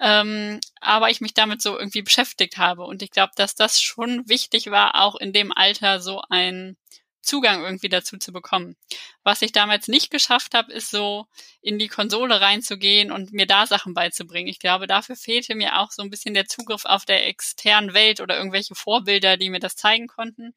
Ähm, 0.00 0.58
aber 0.80 1.10
ich 1.10 1.20
mich 1.20 1.34
damit 1.34 1.60
so 1.60 1.78
irgendwie 1.78 2.00
beschäftigt 2.00 2.56
habe. 2.56 2.84
Und 2.84 3.02
ich 3.02 3.10
glaube, 3.10 3.32
dass 3.36 3.56
das 3.56 3.82
schon 3.82 4.26
wichtig 4.26 4.70
war, 4.70 5.02
auch 5.02 5.16
in 5.16 5.34
dem 5.34 5.52
Alter 5.52 6.00
so 6.00 6.22
ein 6.30 6.78
Zugang 7.24 7.64
irgendwie 7.64 7.88
dazu 7.88 8.18
zu 8.18 8.32
bekommen. 8.32 8.76
Was 9.22 9.42
ich 9.42 9.52
damals 9.52 9.88
nicht 9.88 10.10
geschafft 10.10 10.54
habe, 10.54 10.72
ist 10.72 10.90
so 10.90 11.26
in 11.60 11.78
die 11.78 11.88
Konsole 11.88 12.40
reinzugehen 12.40 13.10
und 13.10 13.32
mir 13.32 13.46
da 13.46 13.66
Sachen 13.66 13.94
beizubringen. 13.94 14.48
Ich 14.48 14.58
glaube, 14.58 14.86
dafür 14.86 15.16
fehlte 15.16 15.54
mir 15.54 15.80
auch 15.80 15.90
so 15.90 16.02
ein 16.02 16.10
bisschen 16.10 16.34
der 16.34 16.46
Zugriff 16.46 16.84
auf 16.84 17.04
der 17.04 17.26
externen 17.26 17.94
Welt 17.94 18.20
oder 18.20 18.36
irgendwelche 18.36 18.74
Vorbilder, 18.74 19.36
die 19.36 19.50
mir 19.50 19.60
das 19.60 19.76
zeigen 19.76 20.06
konnten. 20.06 20.54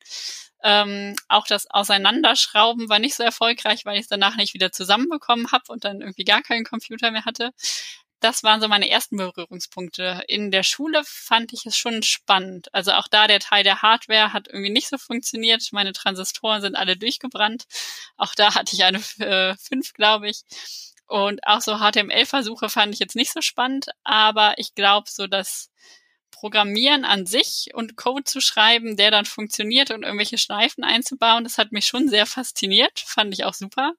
Ähm, 0.63 1.15
auch 1.27 1.45
das 1.47 1.69
Auseinanderschrauben 1.69 2.89
war 2.89 2.99
nicht 2.99 3.15
so 3.15 3.23
erfolgreich, 3.23 3.85
weil 3.85 3.95
ich 3.95 4.01
es 4.01 4.07
danach 4.07 4.35
nicht 4.35 4.53
wieder 4.53 4.71
zusammenbekommen 4.71 5.51
habe 5.51 5.65
und 5.69 5.85
dann 5.85 6.01
irgendwie 6.01 6.25
gar 6.25 6.41
keinen 6.41 6.65
Computer 6.65 7.11
mehr 7.11 7.25
hatte 7.25 7.51
das 8.19 8.43
waren 8.43 8.61
so 8.61 8.67
meine 8.67 8.89
ersten 8.89 9.17
Berührungspunkte. 9.17 10.23
In 10.27 10.51
der 10.51 10.63
Schule 10.63 11.03
fand 11.05 11.53
ich 11.53 11.65
es 11.65 11.77
schon 11.77 12.01
spannend. 12.03 12.73
Also 12.73 12.93
auch 12.93 13.07
da 13.07 13.27
der 13.27 13.39
Teil 13.39 13.63
der 13.63 13.81
Hardware 13.81 14.33
hat 14.33 14.47
irgendwie 14.47 14.71
nicht 14.71 14.89
so 14.89 14.97
funktioniert. 14.97 15.67
Meine 15.71 15.93
Transistoren 15.93 16.61
sind 16.61 16.75
alle 16.75 16.97
durchgebrannt. 16.97 17.65
Auch 18.17 18.33
da 18.35 18.55
hatte 18.55 18.75
ich 18.75 18.83
eine 18.83 18.99
äh, 19.19 19.55
5, 19.57 19.93
glaube 19.93 20.29
ich. 20.29 20.43
Und 21.07 21.45
auch 21.45 21.61
so 21.61 21.77
HTML-Versuche 21.77 22.69
fand 22.69 22.93
ich 22.93 22.99
jetzt 22.99 23.15
nicht 23.15 23.31
so 23.31 23.41
spannend, 23.41 23.87
aber 24.03 24.55
ich 24.57 24.75
glaube 24.75 25.07
so, 25.09 25.25
dass 25.27 25.69
Programmieren 26.31 27.05
an 27.05 27.25
sich 27.25 27.69
und 27.73 27.95
Code 27.95 28.25
zu 28.25 28.41
schreiben, 28.41 28.97
der 28.97 29.09
dann 29.09 29.25
funktioniert 29.25 29.89
und 29.89 30.03
irgendwelche 30.03 30.37
Schleifen 30.37 30.83
einzubauen, 30.83 31.45
das 31.45 31.57
hat 31.57 31.71
mich 31.71 31.87
schon 31.87 32.09
sehr 32.09 32.25
fasziniert, 32.25 32.99
fand 32.99 33.33
ich 33.33 33.45
auch 33.45 33.53
super. 33.53 33.93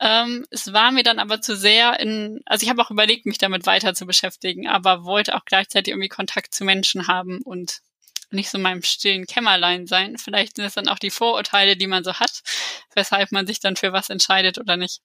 Ähm, 0.00 0.46
es 0.50 0.72
war 0.72 0.92
mir 0.92 1.02
dann 1.02 1.18
aber 1.18 1.42
zu 1.42 1.54
sehr 1.56 2.00
in, 2.00 2.40
also 2.46 2.64
ich 2.64 2.70
habe 2.70 2.80
auch 2.80 2.90
überlegt, 2.90 3.26
mich 3.26 3.38
damit 3.38 3.66
weiter 3.66 3.94
zu 3.94 4.06
beschäftigen, 4.06 4.66
aber 4.66 5.04
wollte 5.04 5.36
auch 5.36 5.44
gleichzeitig 5.44 5.92
irgendwie 5.92 6.08
Kontakt 6.08 6.54
zu 6.54 6.64
Menschen 6.64 7.06
haben 7.06 7.40
und 7.42 7.80
nicht 8.30 8.48
so 8.48 8.58
in 8.58 8.62
meinem 8.62 8.82
stillen 8.82 9.26
Kämmerlein 9.26 9.86
sein. 9.86 10.16
Vielleicht 10.16 10.56
sind 10.56 10.64
es 10.64 10.74
dann 10.74 10.88
auch 10.88 10.98
die 10.98 11.10
Vorurteile, 11.10 11.76
die 11.76 11.86
man 11.86 12.04
so 12.04 12.14
hat, 12.14 12.42
weshalb 12.94 13.32
man 13.32 13.46
sich 13.46 13.60
dann 13.60 13.76
für 13.76 13.92
was 13.92 14.08
entscheidet 14.08 14.58
oder 14.58 14.76
nicht. 14.76 15.00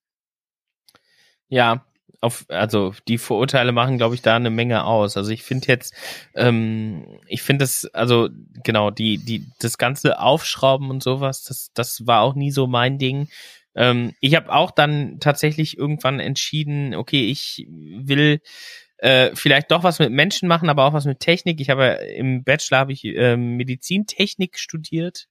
Ja, 1.49 1.85
auf, 2.21 2.45
also 2.47 2.93
die 3.07 3.17
Vorurteile 3.17 3.71
machen, 3.71 3.97
glaube 3.97 4.15
ich, 4.15 4.21
da 4.21 4.35
eine 4.35 4.49
Menge 4.49 4.85
aus. 4.85 5.17
Also 5.17 5.31
ich 5.31 5.43
finde 5.43 5.67
jetzt, 5.67 5.93
ähm, 6.35 7.19
ich 7.27 7.41
finde 7.41 7.63
das, 7.63 7.85
also 7.93 8.29
genau, 8.63 8.91
die, 8.91 9.17
die, 9.17 9.45
das 9.59 9.77
ganze 9.77 10.19
Aufschrauben 10.19 10.89
und 10.89 11.03
sowas, 11.03 11.43
das, 11.43 11.71
das 11.73 12.07
war 12.07 12.21
auch 12.21 12.35
nie 12.35 12.51
so 12.51 12.67
mein 12.67 12.97
Ding. 12.97 13.29
Ähm, 13.75 14.13
ich 14.21 14.35
habe 14.35 14.51
auch 14.51 14.71
dann 14.71 15.19
tatsächlich 15.19 15.77
irgendwann 15.77 16.19
entschieden, 16.19 16.95
okay, 16.95 17.29
ich 17.29 17.67
will 17.69 18.41
äh, 18.97 19.31
vielleicht 19.35 19.71
doch 19.71 19.83
was 19.83 19.99
mit 19.99 20.11
Menschen 20.11 20.47
machen, 20.47 20.69
aber 20.69 20.85
auch 20.85 20.93
was 20.93 21.05
mit 21.05 21.19
Technik. 21.19 21.59
Ich 21.59 21.69
habe 21.69 21.85
im 22.15 22.43
Bachelor 22.43 22.79
habe 22.79 22.93
ich 22.93 23.03
äh, 23.05 23.37
Medizintechnik 23.37 24.57
studiert. 24.57 25.27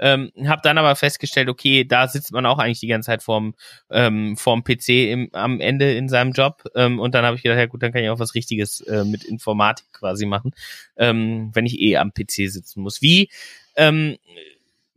Ähm, 0.00 0.30
habe 0.46 0.60
dann 0.62 0.78
aber 0.78 0.94
festgestellt, 0.94 1.48
okay, 1.48 1.84
da 1.84 2.06
sitzt 2.06 2.30
man 2.30 2.46
auch 2.46 2.58
eigentlich 2.58 2.78
die 2.78 2.86
ganze 2.86 3.06
Zeit 3.06 3.22
vorm, 3.22 3.54
ähm, 3.90 4.36
vorm 4.36 4.62
PC 4.62 5.10
im, 5.10 5.28
am 5.32 5.60
Ende 5.60 5.92
in 5.94 6.08
seinem 6.08 6.32
Job. 6.32 6.62
Ähm, 6.76 7.00
und 7.00 7.14
dann 7.14 7.24
habe 7.24 7.36
ich 7.36 7.42
gedacht, 7.42 7.58
ja 7.58 7.66
gut, 7.66 7.82
dann 7.82 7.92
kann 7.92 8.04
ich 8.04 8.10
auch 8.10 8.20
was 8.20 8.36
Richtiges 8.36 8.80
äh, 8.82 9.04
mit 9.04 9.24
Informatik 9.24 9.86
quasi 9.92 10.24
machen, 10.26 10.52
ähm, 10.96 11.50
wenn 11.52 11.66
ich 11.66 11.80
eh 11.80 11.96
am 11.96 12.12
PC 12.12 12.48
sitzen 12.48 12.82
muss. 12.82 13.02
Wie 13.02 13.28
ähm, 13.74 14.18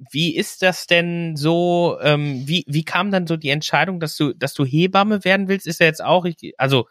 wie 0.09 0.35
ist 0.35 0.61
das 0.61 0.87
denn 0.87 1.35
so, 1.35 1.97
ähm, 2.01 2.47
wie, 2.47 2.65
wie 2.67 2.83
kam 2.83 3.11
dann 3.11 3.27
so 3.27 3.37
die 3.37 3.49
Entscheidung, 3.49 3.99
dass 3.99 4.15
du, 4.15 4.33
dass 4.33 4.53
du 4.53 4.65
Hebamme 4.65 5.23
werden 5.23 5.47
willst? 5.47 5.67
Ist 5.67 5.79
ja 5.79 5.85
jetzt 5.85 6.03
auch, 6.03 6.25
also 6.57 6.87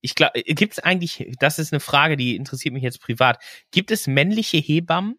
ich 0.00 0.14
glaube, 0.14 0.42
gibt 0.42 0.74
es 0.74 0.78
eigentlich, 0.78 1.28
das 1.38 1.58
ist 1.58 1.72
eine 1.72 1.80
Frage, 1.80 2.16
die 2.16 2.36
interessiert 2.36 2.74
mich 2.74 2.82
jetzt 2.82 3.00
privat. 3.00 3.38
Gibt 3.70 3.90
es 3.90 4.06
männliche 4.06 4.56
Hebammen? 4.56 5.18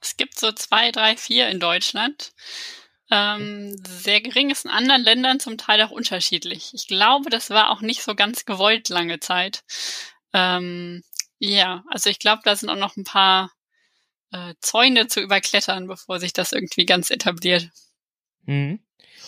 Es 0.00 0.16
gibt 0.16 0.38
so 0.38 0.52
zwei, 0.52 0.92
drei, 0.92 1.16
vier 1.16 1.48
in 1.48 1.58
Deutschland. 1.58 2.32
Ähm, 3.10 3.74
sehr 3.86 4.20
gering 4.20 4.50
ist 4.50 4.66
in 4.66 4.70
anderen 4.70 5.02
Ländern 5.02 5.40
zum 5.40 5.56
Teil 5.56 5.80
auch 5.82 5.90
unterschiedlich. 5.90 6.72
Ich 6.74 6.86
glaube, 6.86 7.30
das 7.30 7.50
war 7.50 7.70
auch 7.70 7.80
nicht 7.80 8.02
so 8.02 8.14
ganz 8.14 8.44
gewollt 8.44 8.90
lange 8.90 9.18
Zeit. 9.18 9.64
Ähm, 10.34 11.02
ja, 11.38 11.84
also 11.88 12.10
ich 12.10 12.18
glaube, 12.18 12.42
da 12.44 12.54
sind 12.54 12.68
auch 12.68 12.76
noch 12.76 12.96
ein 12.96 13.04
paar 13.04 13.50
äh, 14.32 14.54
Zäune 14.60 15.06
zu 15.06 15.20
überklettern, 15.20 15.86
bevor 15.86 16.20
sich 16.20 16.32
das 16.32 16.52
irgendwie 16.52 16.86
ganz 16.86 17.10
etabliert. 17.10 17.70
Mhm. 18.44 18.80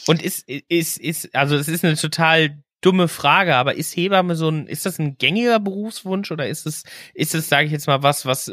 Und 0.07 0.23
ist, 0.23 0.49
ist, 0.49 0.99
ist, 0.99 1.35
also 1.35 1.57
es 1.57 1.69
ist 1.69 1.85
eine 1.85 1.97
total 1.97 2.63
dumme 2.81 3.09
Frage, 3.09 3.57
aber 3.57 3.75
ist 3.75 3.95
Hebamme 3.95 4.35
so 4.35 4.49
ein, 4.49 4.67
ist 4.67 4.87
das 4.87 4.99
ein 4.99 5.19
gängiger 5.19 5.61
Berufswunsch 5.61 6.31
oder 6.31 6.49
ist 6.49 6.67
es, 6.67 6.85
ist 7.13 7.35
es, 7.35 7.49
sage 7.49 7.67
ich 7.67 7.73
jetzt 7.73 7.87
mal, 7.87 8.03
was, 8.03 8.25
was, 8.25 8.51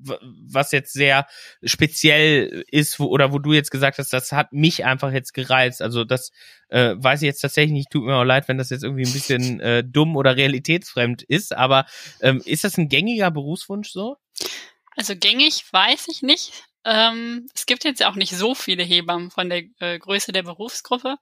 was 0.00 0.72
jetzt 0.72 0.94
sehr 0.94 1.26
speziell 1.62 2.64
ist, 2.70 2.98
wo, 2.98 3.06
oder 3.06 3.32
wo 3.32 3.38
du 3.38 3.52
jetzt 3.52 3.70
gesagt 3.70 3.98
hast, 3.98 4.12
das 4.12 4.32
hat 4.32 4.52
mich 4.52 4.84
einfach 4.84 5.12
jetzt 5.12 5.34
gereizt. 5.34 5.82
Also 5.82 6.04
das 6.04 6.30
äh, 6.68 6.94
weiß 6.96 7.20
ich 7.22 7.26
jetzt 7.26 7.40
tatsächlich 7.40 7.72
nicht, 7.72 7.90
tut 7.90 8.04
mir 8.04 8.16
auch 8.16 8.24
leid, 8.24 8.48
wenn 8.48 8.58
das 8.58 8.70
jetzt 8.70 8.82
irgendwie 8.82 9.04
ein 9.04 9.12
bisschen 9.12 9.60
äh, 9.60 9.84
dumm 9.84 10.16
oder 10.16 10.36
realitätsfremd 10.36 11.22
ist, 11.22 11.54
aber 11.54 11.84
ähm, 12.20 12.40
ist 12.44 12.64
das 12.64 12.78
ein 12.78 12.88
gängiger 12.88 13.30
Berufswunsch 13.30 13.90
so? 13.90 14.16
Also 14.96 15.14
gängig 15.16 15.64
weiß 15.72 16.08
ich 16.08 16.22
nicht. 16.22 16.64
Ähm, 16.84 17.48
es 17.54 17.66
gibt 17.66 17.84
jetzt 17.84 18.04
auch 18.04 18.14
nicht 18.14 18.32
so 18.32 18.54
viele 18.54 18.82
Hebammen 18.82 19.30
von 19.30 19.48
der 19.50 19.64
äh, 19.80 19.98
Größe 19.98 20.32
der 20.32 20.42
Berufsgruppe. 20.42 21.16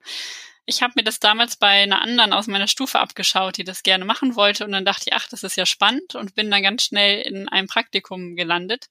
Ich 0.67 0.83
habe 0.83 0.95
mir 0.97 1.05
das 1.05 1.21
damals 1.21 1.57
bei 1.57 1.83
einer 1.83 2.01
anderen 2.01 2.33
aus 2.33 2.47
meiner 2.47 2.69
Stufe 2.69 2.99
abgeschaut, 2.99 3.59
die 3.59 3.65
das 3.65 3.83
gerne 3.83 4.05
machen 4.05 4.37
wollte. 4.37 4.65
Und 4.65 4.73
dann 4.73 4.85
dachte 4.85 5.05
ich, 5.07 5.13
ach, 5.15 5.29
das 5.29 5.43
ist 5.43 5.57
ja 5.57 5.67
spannend 5.67 6.15
und 6.15 6.35
bin 6.35 6.51
dann 6.51 6.63
ganz 6.63 6.85
schnell 6.85 7.21
in 7.23 7.49
einem 7.49 7.69
Praktikum 7.69 8.37
gelandet 8.37 8.87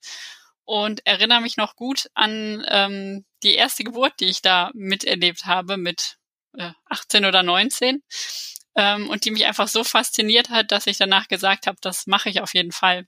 und 0.64 1.06
erinnere 1.06 1.40
mich 1.40 1.56
noch 1.56 1.76
gut 1.76 2.10
an 2.14 2.64
ähm, 2.68 3.24
die 3.42 3.54
erste 3.54 3.84
Geburt, 3.84 4.14
die 4.20 4.26
ich 4.26 4.42
da 4.42 4.70
miterlebt 4.74 5.46
habe 5.46 5.76
mit 5.76 6.16
äh, 6.56 6.70
18 6.86 7.24
oder 7.24 7.42
19 7.42 8.02
ähm, 8.76 9.10
und 9.10 9.24
die 9.24 9.30
mich 9.30 9.44
einfach 9.44 9.68
so 9.68 9.84
fasziniert 9.84 10.50
hat, 10.50 10.72
dass 10.72 10.86
ich 10.86 10.98
danach 10.98 11.28
gesagt 11.28 11.66
habe, 11.66 11.78
das 11.80 12.06
mache 12.06 12.30
ich 12.30 12.40
auf 12.40 12.54
jeden 12.54 12.72
Fall 12.72 13.06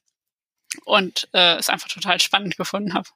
und 0.84 1.28
äh, 1.32 1.56
es 1.56 1.68
einfach 1.68 1.88
total 1.88 2.20
spannend 2.20 2.56
gefunden 2.56 2.94
habe. 2.94 3.08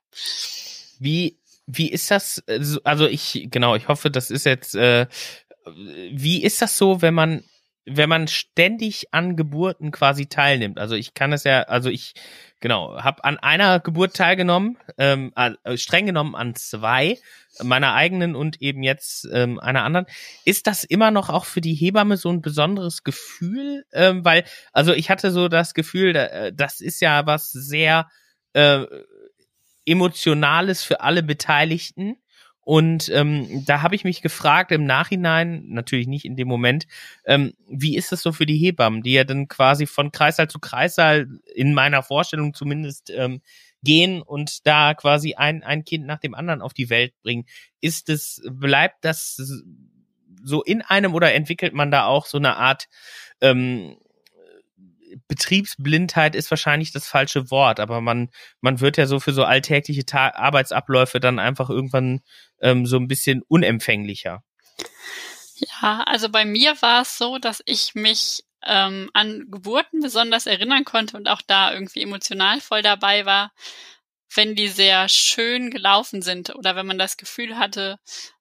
Wie 0.98 1.36
wie 1.66 1.90
ist 1.90 2.10
das? 2.10 2.42
Also 2.84 3.06
ich 3.06 3.48
genau, 3.50 3.76
ich 3.76 3.88
hoffe, 3.88 4.10
das 4.10 4.30
ist 4.30 4.44
jetzt. 4.44 4.74
Äh, 4.74 5.06
wie 6.10 6.42
ist 6.42 6.62
das 6.62 6.76
so, 6.76 7.02
wenn 7.02 7.14
man 7.14 7.44
wenn 7.86 8.08
man 8.08 8.28
ständig 8.28 9.12
an 9.12 9.36
Geburten 9.36 9.90
quasi 9.90 10.26
teilnimmt? 10.26 10.78
Also 10.78 10.94
ich 10.94 11.14
kann 11.14 11.32
es 11.32 11.44
ja, 11.44 11.62
also 11.62 11.90
ich 11.90 12.14
genau 12.60 13.02
habe 13.02 13.24
an 13.24 13.38
einer 13.38 13.80
Geburt 13.80 14.14
teilgenommen, 14.14 14.76
ähm, 14.98 15.32
streng 15.76 16.06
genommen 16.06 16.34
an 16.34 16.54
zwei 16.54 17.18
meiner 17.62 17.94
eigenen 17.94 18.36
und 18.36 18.62
eben 18.62 18.82
jetzt 18.82 19.28
ähm, 19.32 19.58
einer 19.58 19.82
anderen. 19.82 20.06
Ist 20.44 20.66
das 20.66 20.84
immer 20.84 21.10
noch 21.10 21.28
auch 21.28 21.44
für 21.44 21.60
die 21.60 21.74
Hebamme 21.74 22.16
so 22.16 22.30
ein 22.30 22.42
besonderes 22.42 23.02
Gefühl? 23.02 23.84
Ähm, 23.92 24.24
weil, 24.24 24.44
also 24.72 24.92
ich 24.92 25.10
hatte 25.10 25.30
so 25.30 25.48
das 25.48 25.74
Gefühl, 25.74 26.14
äh, 26.16 26.52
das 26.54 26.80
ist 26.80 27.00
ja 27.00 27.26
was 27.26 27.50
sehr 27.50 28.08
äh, 28.52 28.84
Emotionales 29.86 30.84
für 30.84 31.00
alle 31.00 31.22
Beteiligten. 31.22 32.16
Und 32.70 33.08
ähm, 33.08 33.64
da 33.66 33.82
habe 33.82 33.96
ich 33.96 34.04
mich 34.04 34.22
gefragt 34.22 34.70
im 34.70 34.84
Nachhinein, 34.84 35.64
natürlich 35.70 36.06
nicht 36.06 36.24
in 36.24 36.36
dem 36.36 36.46
Moment, 36.46 36.86
ähm, 37.24 37.52
wie 37.68 37.96
ist 37.96 38.12
es 38.12 38.22
so 38.22 38.30
für 38.30 38.46
die 38.46 38.56
Hebammen, 38.56 39.02
die 39.02 39.14
ja 39.14 39.24
dann 39.24 39.48
quasi 39.48 39.86
von 39.86 40.12
Kreissaal 40.12 40.46
zu 40.46 40.60
Kreissaal 40.60 41.26
in 41.52 41.74
meiner 41.74 42.04
Vorstellung 42.04 42.54
zumindest 42.54 43.10
ähm, 43.10 43.42
gehen 43.82 44.22
und 44.22 44.68
da 44.68 44.94
quasi 44.94 45.34
ein, 45.34 45.64
ein 45.64 45.84
Kind 45.84 46.06
nach 46.06 46.20
dem 46.20 46.32
anderen 46.32 46.62
auf 46.62 46.72
die 46.72 46.90
Welt 46.90 47.12
bringen. 47.24 47.44
Ist 47.80 48.08
es, 48.08 48.40
bleibt 48.48 49.04
das 49.04 49.42
so 50.40 50.62
in 50.62 50.80
einem 50.80 51.12
oder 51.14 51.34
entwickelt 51.34 51.74
man 51.74 51.90
da 51.90 52.04
auch 52.04 52.26
so 52.26 52.38
eine 52.38 52.56
Art 52.56 52.86
ähm, 53.40 53.96
Betriebsblindheit 55.28 56.34
ist 56.34 56.50
wahrscheinlich 56.50 56.92
das 56.92 57.06
falsche 57.06 57.50
Wort, 57.50 57.80
aber 57.80 58.00
man, 58.00 58.30
man 58.60 58.80
wird 58.80 58.96
ja 58.96 59.06
so 59.06 59.20
für 59.20 59.32
so 59.32 59.44
alltägliche 59.44 60.04
Ta 60.04 60.30
Arbeitsabläufe 60.34 61.20
dann 61.20 61.38
einfach 61.38 61.70
irgendwann 61.70 62.20
ähm, 62.60 62.86
so 62.86 62.96
ein 62.96 63.08
bisschen 63.08 63.42
unempfänglicher. 63.48 64.42
Ja, 65.56 66.02
also 66.04 66.28
bei 66.28 66.44
mir 66.44 66.80
war 66.80 67.02
es 67.02 67.18
so, 67.18 67.38
dass 67.38 67.62
ich 67.66 67.94
mich 67.94 68.44
ähm, 68.64 69.10
an 69.14 69.46
Geburten 69.50 70.00
besonders 70.00 70.46
erinnern 70.46 70.84
konnte 70.84 71.16
und 71.16 71.28
auch 71.28 71.42
da 71.42 71.72
irgendwie 71.72 72.02
emotional 72.02 72.60
voll 72.60 72.82
dabei 72.82 73.26
war, 73.26 73.52
wenn 74.34 74.54
die 74.54 74.68
sehr 74.68 75.08
schön 75.08 75.70
gelaufen 75.70 76.22
sind 76.22 76.54
oder 76.54 76.76
wenn 76.76 76.86
man 76.86 76.98
das 76.98 77.16
Gefühl 77.16 77.58
hatte, 77.58 77.98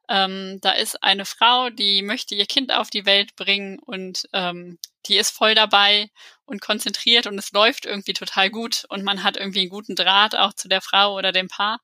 ähm, 0.09 0.59
da 0.61 0.71
ist 0.71 1.03
eine 1.03 1.25
Frau, 1.25 1.69
die 1.69 2.01
möchte 2.01 2.35
ihr 2.35 2.45
Kind 2.45 2.73
auf 2.73 2.89
die 2.89 3.05
Welt 3.05 3.35
bringen 3.35 3.79
und 3.79 4.27
ähm, 4.33 4.79
die 5.05 5.17
ist 5.17 5.29
voll 5.31 5.55
dabei 5.55 6.09
und 6.49 6.61
konzentriert 6.61 7.27
und 7.27 7.37
es 7.37 7.51
läuft 7.51 7.85
irgendwie 7.85 8.13
total 8.13 8.49
gut 8.49 8.85
und 8.89 9.03
man 9.03 9.23
hat 9.23 9.37
irgendwie 9.37 9.61
einen 9.61 9.69
guten 9.69 9.95
Draht 9.95 10.35
auch 10.35 10.53
zu 10.53 10.67
der 10.67 10.81
Frau 10.81 11.15
oder 11.15 11.31
dem 11.31 11.47
Paar, 11.47 11.79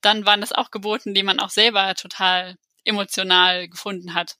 dann 0.00 0.26
waren 0.26 0.40
das 0.40 0.52
auch 0.52 0.70
Geburten, 0.70 1.14
die 1.14 1.22
man 1.22 1.40
auch 1.40 1.50
selber 1.50 1.94
total 1.94 2.56
emotional 2.84 3.68
gefunden 3.68 4.14
hat. 4.14 4.36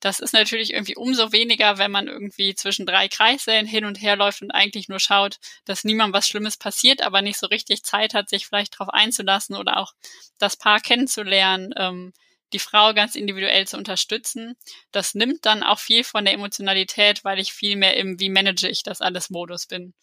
Das 0.00 0.20
ist 0.20 0.32
natürlich 0.32 0.72
irgendwie 0.72 0.96
umso 0.96 1.32
weniger, 1.32 1.78
wenn 1.78 1.90
man 1.90 2.08
irgendwie 2.08 2.54
zwischen 2.54 2.86
drei 2.86 3.08
Kreissälen 3.08 3.66
hin 3.66 3.84
und 3.84 4.02
her 4.02 4.16
läuft 4.16 4.42
und 4.42 4.50
eigentlich 4.50 4.88
nur 4.88 4.98
schaut, 4.98 5.38
dass 5.64 5.84
niemand 5.84 6.12
was 6.12 6.26
Schlimmes 6.26 6.56
passiert, 6.56 7.02
aber 7.02 7.22
nicht 7.22 7.38
so 7.38 7.46
richtig 7.46 7.84
Zeit 7.84 8.12
hat, 8.14 8.28
sich 8.28 8.46
vielleicht 8.46 8.74
darauf 8.74 8.92
einzulassen 8.92 9.56
oder 9.56 9.78
auch 9.78 9.92
das 10.38 10.56
Paar 10.56 10.80
kennenzulernen, 10.80 11.72
ähm, 11.76 12.12
die 12.52 12.58
Frau 12.58 12.94
ganz 12.94 13.14
individuell 13.14 13.66
zu 13.66 13.76
unterstützen. 13.76 14.56
Das 14.92 15.14
nimmt 15.14 15.44
dann 15.44 15.62
auch 15.62 15.78
viel 15.78 16.04
von 16.04 16.24
der 16.24 16.34
Emotionalität, 16.34 17.24
weil 17.24 17.38
ich 17.38 17.52
viel 17.52 17.76
mehr 17.76 17.96
im 17.96 18.20
Wie 18.20 18.28
manage 18.28 18.68
ich 18.68 18.82
das 18.82 19.00
alles 19.00 19.30
Modus 19.30 19.66
bin. 19.66 19.94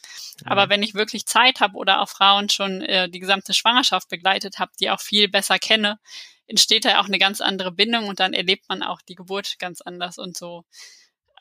Ja. 0.44 0.52
Aber 0.52 0.70
wenn 0.70 0.84
ich 0.84 0.94
wirklich 0.94 1.26
Zeit 1.26 1.60
habe 1.60 1.78
oder 1.78 2.02
auch 2.02 2.10
Frauen 2.10 2.50
schon 2.50 2.82
äh, 2.82 3.10
die 3.10 3.20
gesamte 3.20 3.54
Schwangerschaft 3.54 4.10
begleitet 4.10 4.60
habe, 4.60 4.72
die 4.80 4.90
auch 4.90 5.00
viel 5.00 5.30
besser 5.30 5.60
kenne, 5.60 6.00
entsteht 6.48 6.86
da 6.86 7.00
auch 7.00 7.06
eine 7.06 7.20
ganz 7.20 7.40
andere 7.42 7.72
Bindung 7.72 8.08
und 8.08 8.20
dann 8.20 8.34
erlebt 8.34 8.68
man 8.68 8.84
auch 8.84 9.02
die 9.02 9.16
Geburt 9.16 9.58
ganz 9.60 9.82
anders 9.82 10.18
und 10.18 10.36
so. 10.36 10.66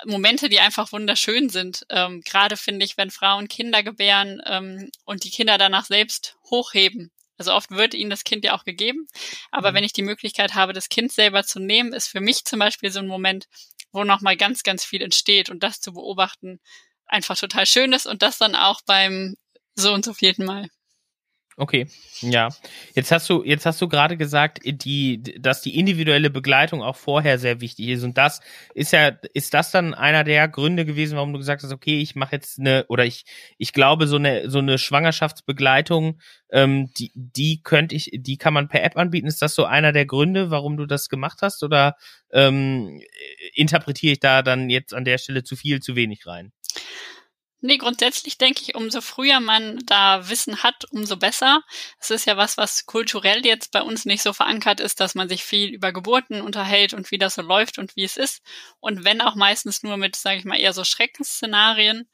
Momente, 0.06 0.48
die 0.48 0.60
einfach 0.60 0.92
wunderschön 0.92 1.50
sind. 1.50 1.84
Ähm, 1.90 2.22
Gerade 2.24 2.56
finde 2.56 2.84
ich, 2.84 2.96
wenn 2.96 3.10
Frauen 3.10 3.48
Kinder 3.48 3.82
gebären 3.82 4.40
ähm, 4.46 4.90
und 5.04 5.24
die 5.24 5.30
Kinder 5.30 5.58
danach 5.58 5.84
selbst 5.84 6.36
hochheben. 6.50 7.10
Also 7.40 7.54
oft 7.54 7.70
wird 7.70 7.94
ihnen 7.94 8.10
das 8.10 8.24
Kind 8.24 8.44
ja 8.44 8.54
auch 8.54 8.64
gegeben, 8.64 9.06
aber 9.50 9.70
mhm. 9.70 9.76
wenn 9.76 9.84
ich 9.84 9.94
die 9.94 10.02
Möglichkeit 10.02 10.54
habe, 10.54 10.74
das 10.74 10.90
Kind 10.90 11.10
selber 11.10 11.42
zu 11.42 11.58
nehmen, 11.58 11.94
ist 11.94 12.08
für 12.08 12.20
mich 12.20 12.44
zum 12.44 12.58
Beispiel 12.58 12.90
so 12.90 12.98
ein 12.98 13.06
Moment, 13.06 13.46
wo 13.92 14.04
nochmal 14.04 14.36
ganz, 14.36 14.62
ganz 14.62 14.84
viel 14.84 15.00
entsteht 15.00 15.48
und 15.48 15.62
das 15.62 15.80
zu 15.80 15.94
beobachten 15.94 16.60
einfach 17.06 17.38
total 17.38 17.64
schön 17.64 17.94
ist 17.94 18.04
und 18.04 18.20
das 18.20 18.36
dann 18.36 18.54
auch 18.54 18.82
beim 18.84 19.36
so 19.74 19.94
und 19.94 20.04
so 20.04 20.12
vierten 20.12 20.44
Mal. 20.44 20.68
Okay, 21.60 21.88
ja. 22.22 22.48
Jetzt 22.94 23.12
hast 23.12 23.28
du, 23.28 23.44
jetzt 23.44 23.66
hast 23.66 23.82
du 23.82 23.86
gerade 23.86 24.16
gesagt, 24.16 24.60
die, 24.64 25.22
dass 25.38 25.60
die 25.60 25.78
individuelle 25.78 26.30
Begleitung 26.30 26.82
auch 26.82 26.96
vorher 26.96 27.38
sehr 27.38 27.60
wichtig 27.60 27.88
ist. 27.88 28.02
Und 28.02 28.16
das 28.16 28.40
ist 28.72 28.94
ja, 28.94 29.12
ist 29.34 29.52
das 29.52 29.70
dann 29.70 29.92
einer 29.92 30.24
der 30.24 30.48
Gründe 30.48 30.86
gewesen, 30.86 31.16
warum 31.16 31.34
du 31.34 31.38
gesagt 31.38 31.62
hast, 31.62 31.70
okay, 31.70 32.00
ich 32.00 32.14
mache 32.14 32.36
jetzt 32.36 32.58
eine, 32.58 32.86
oder 32.88 33.04
ich, 33.04 33.26
ich 33.58 33.74
glaube, 33.74 34.06
so 34.06 34.16
eine, 34.16 34.48
so 34.48 34.58
eine 34.58 34.78
Schwangerschaftsbegleitung, 34.78 36.18
ähm, 36.50 36.88
die, 36.94 37.12
die 37.14 37.60
könnte 37.62 37.94
ich, 37.94 38.08
die 38.10 38.38
kann 38.38 38.54
man 38.54 38.68
per 38.68 38.82
App 38.82 38.96
anbieten. 38.96 39.26
Ist 39.26 39.42
das 39.42 39.54
so 39.54 39.66
einer 39.66 39.92
der 39.92 40.06
Gründe, 40.06 40.50
warum 40.50 40.78
du 40.78 40.86
das 40.86 41.10
gemacht 41.10 41.40
hast? 41.42 41.62
Oder 41.62 41.96
ähm, 42.32 43.02
interpretiere 43.52 44.14
ich 44.14 44.20
da 44.20 44.40
dann 44.40 44.70
jetzt 44.70 44.94
an 44.94 45.04
der 45.04 45.18
Stelle 45.18 45.44
zu 45.44 45.56
viel, 45.56 45.80
zu 45.80 45.94
wenig 45.94 46.26
rein? 46.26 46.52
Nee, 47.62 47.76
grundsätzlich 47.76 48.38
denke 48.38 48.62
ich, 48.62 48.74
umso 48.74 49.02
früher 49.02 49.38
man 49.38 49.78
da 49.84 50.28
Wissen 50.30 50.62
hat, 50.62 50.86
umso 50.92 51.16
besser. 51.18 51.62
Es 51.98 52.10
ist 52.10 52.24
ja 52.26 52.38
was, 52.38 52.56
was 52.56 52.86
kulturell 52.86 53.44
jetzt 53.44 53.70
bei 53.70 53.82
uns 53.82 54.06
nicht 54.06 54.22
so 54.22 54.32
verankert 54.32 54.80
ist, 54.80 54.98
dass 54.98 55.14
man 55.14 55.28
sich 55.28 55.44
viel 55.44 55.68
über 55.68 55.92
Geburten 55.92 56.40
unterhält 56.40 56.94
und 56.94 57.10
wie 57.10 57.18
das 57.18 57.34
so 57.34 57.42
läuft 57.42 57.78
und 57.78 57.96
wie 57.96 58.04
es 58.04 58.16
ist. 58.16 58.42
Und 58.80 59.04
wenn 59.04 59.20
auch 59.20 59.34
meistens 59.34 59.82
nur 59.82 59.98
mit, 59.98 60.16
sage 60.16 60.38
ich 60.38 60.44
mal, 60.46 60.58
eher 60.58 60.72
so 60.72 60.84
Schreckensszenarien. 60.84 62.08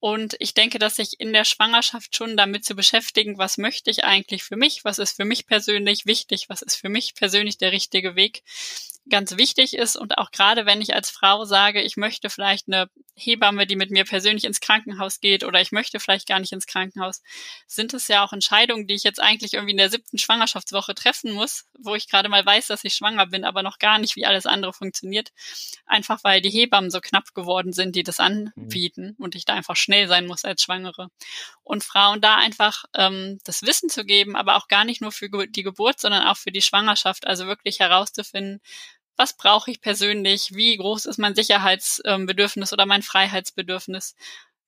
Und 0.00 0.36
ich 0.38 0.54
denke, 0.54 0.78
dass 0.78 0.96
sich 0.96 1.20
in 1.20 1.32
der 1.32 1.44
Schwangerschaft 1.44 2.16
schon 2.16 2.36
damit 2.36 2.64
zu 2.64 2.74
beschäftigen, 2.74 3.36
was 3.36 3.58
möchte 3.58 3.90
ich 3.90 4.04
eigentlich 4.04 4.44
für 4.44 4.56
mich, 4.56 4.84
was 4.84 4.98
ist 4.98 5.16
für 5.16 5.24
mich 5.24 5.46
persönlich 5.46 6.06
wichtig, 6.06 6.48
was 6.48 6.62
ist 6.62 6.76
für 6.76 6.88
mich 6.88 7.14
persönlich 7.14 7.58
der 7.58 7.72
richtige 7.72 8.14
Weg, 8.14 8.42
ganz 9.08 9.36
wichtig 9.36 9.74
ist 9.74 9.96
und 9.96 10.18
auch 10.18 10.30
gerade 10.30 10.66
wenn 10.66 10.80
ich 10.80 10.94
als 10.94 11.10
Frau 11.10 11.44
sage, 11.44 11.82
ich 11.82 11.96
möchte 11.96 12.30
vielleicht 12.30 12.68
eine 12.68 12.88
Hebamme, 13.18 13.66
die 13.66 13.76
mit 13.76 13.90
mir 13.90 14.04
persönlich 14.04 14.44
ins 14.44 14.60
Krankenhaus 14.60 15.20
geht 15.20 15.44
oder 15.44 15.60
ich 15.60 15.72
möchte 15.72 16.00
vielleicht 16.00 16.28
gar 16.28 16.38
nicht 16.38 16.52
ins 16.52 16.66
Krankenhaus, 16.66 17.22
sind 17.66 17.92
es 17.94 18.08
ja 18.08 18.24
auch 18.24 18.32
Entscheidungen, 18.32 18.86
die 18.86 18.94
ich 18.94 19.02
jetzt 19.02 19.20
eigentlich 19.20 19.54
irgendwie 19.54 19.72
in 19.72 19.78
der 19.78 19.90
siebten 19.90 20.18
Schwangerschaftswoche 20.18 20.94
treffen 20.94 21.32
muss, 21.32 21.66
wo 21.78 21.94
ich 21.94 22.08
gerade 22.08 22.28
mal 22.28 22.44
weiß, 22.44 22.68
dass 22.68 22.84
ich 22.84 22.94
schwanger 22.94 23.26
bin, 23.26 23.44
aber 23.44 23.62
noch 23.62 23.78
gar 23.78 23.98
nicht, 23.98 24.16
wie 24.16 24.26
alles 24.26 24.46
andere 24.46 24.72
funktioniert. 24.72 25.32
Einfach 25.86 26.22
weil 26.22 26.40
die 26.40 26.50
Hebammen 26.50 26.90
so 26.90 27.00
knapp 27.00 27.34
geworden 27.34 27.72
sind, 27.72 27.96
die 27.96 28.04
das 28.04 28.20
anbieten 28.20 29.16
und 29.18 29.34
ich 29.34 29.44
da 29.44 29.54
einfach 29.54 29.76
schnell 29.76 30.08
sein 30.08 30.26
muss 30.26 30.44
als 30.44 30.62
Schwangere. 30.62 31.08
Und 31.64 31.84
Frauen 31.84 32.20
da 32.20 32.36
einfach 32.36 32.84
ähm, 32.94 33.38
das 33.44 33.62
Wissen 33.62 33.90
zu 33.90 34.04
geben, 34.04 34.36
aber 34.36 34.56
auch 34.56 34.68
gar 34.68 34.84
nicht 34.84 35.00
nur 35.00 35.12
für 35.12 35.28
die 35.48 35.62
Geburt, 35.62 36.00
sondern 36.00 36.26
auch 36.26 36.36
für 36.36 36.52
die 36.52 36.62
Schwangerschaft, 36.62 37.26
also 37.26 37.46
wirklich 37.46 37.80
herauszufinden, 37.80 38.60
was 39.18 39.36
brauche 39.36 39.70
ich 39.70 39.80
persönlich, 39.80 40.54
wie 40.54 40.76
groß 40.76 41.06
ist 41.06 41.18
mein 41.18 41.34
Sicherheitsbedürfnis 41.34 42.72
oder 42.72 42.86
mein 42.86 43.02
Freiheitsbedürfnis, 43.02 44.14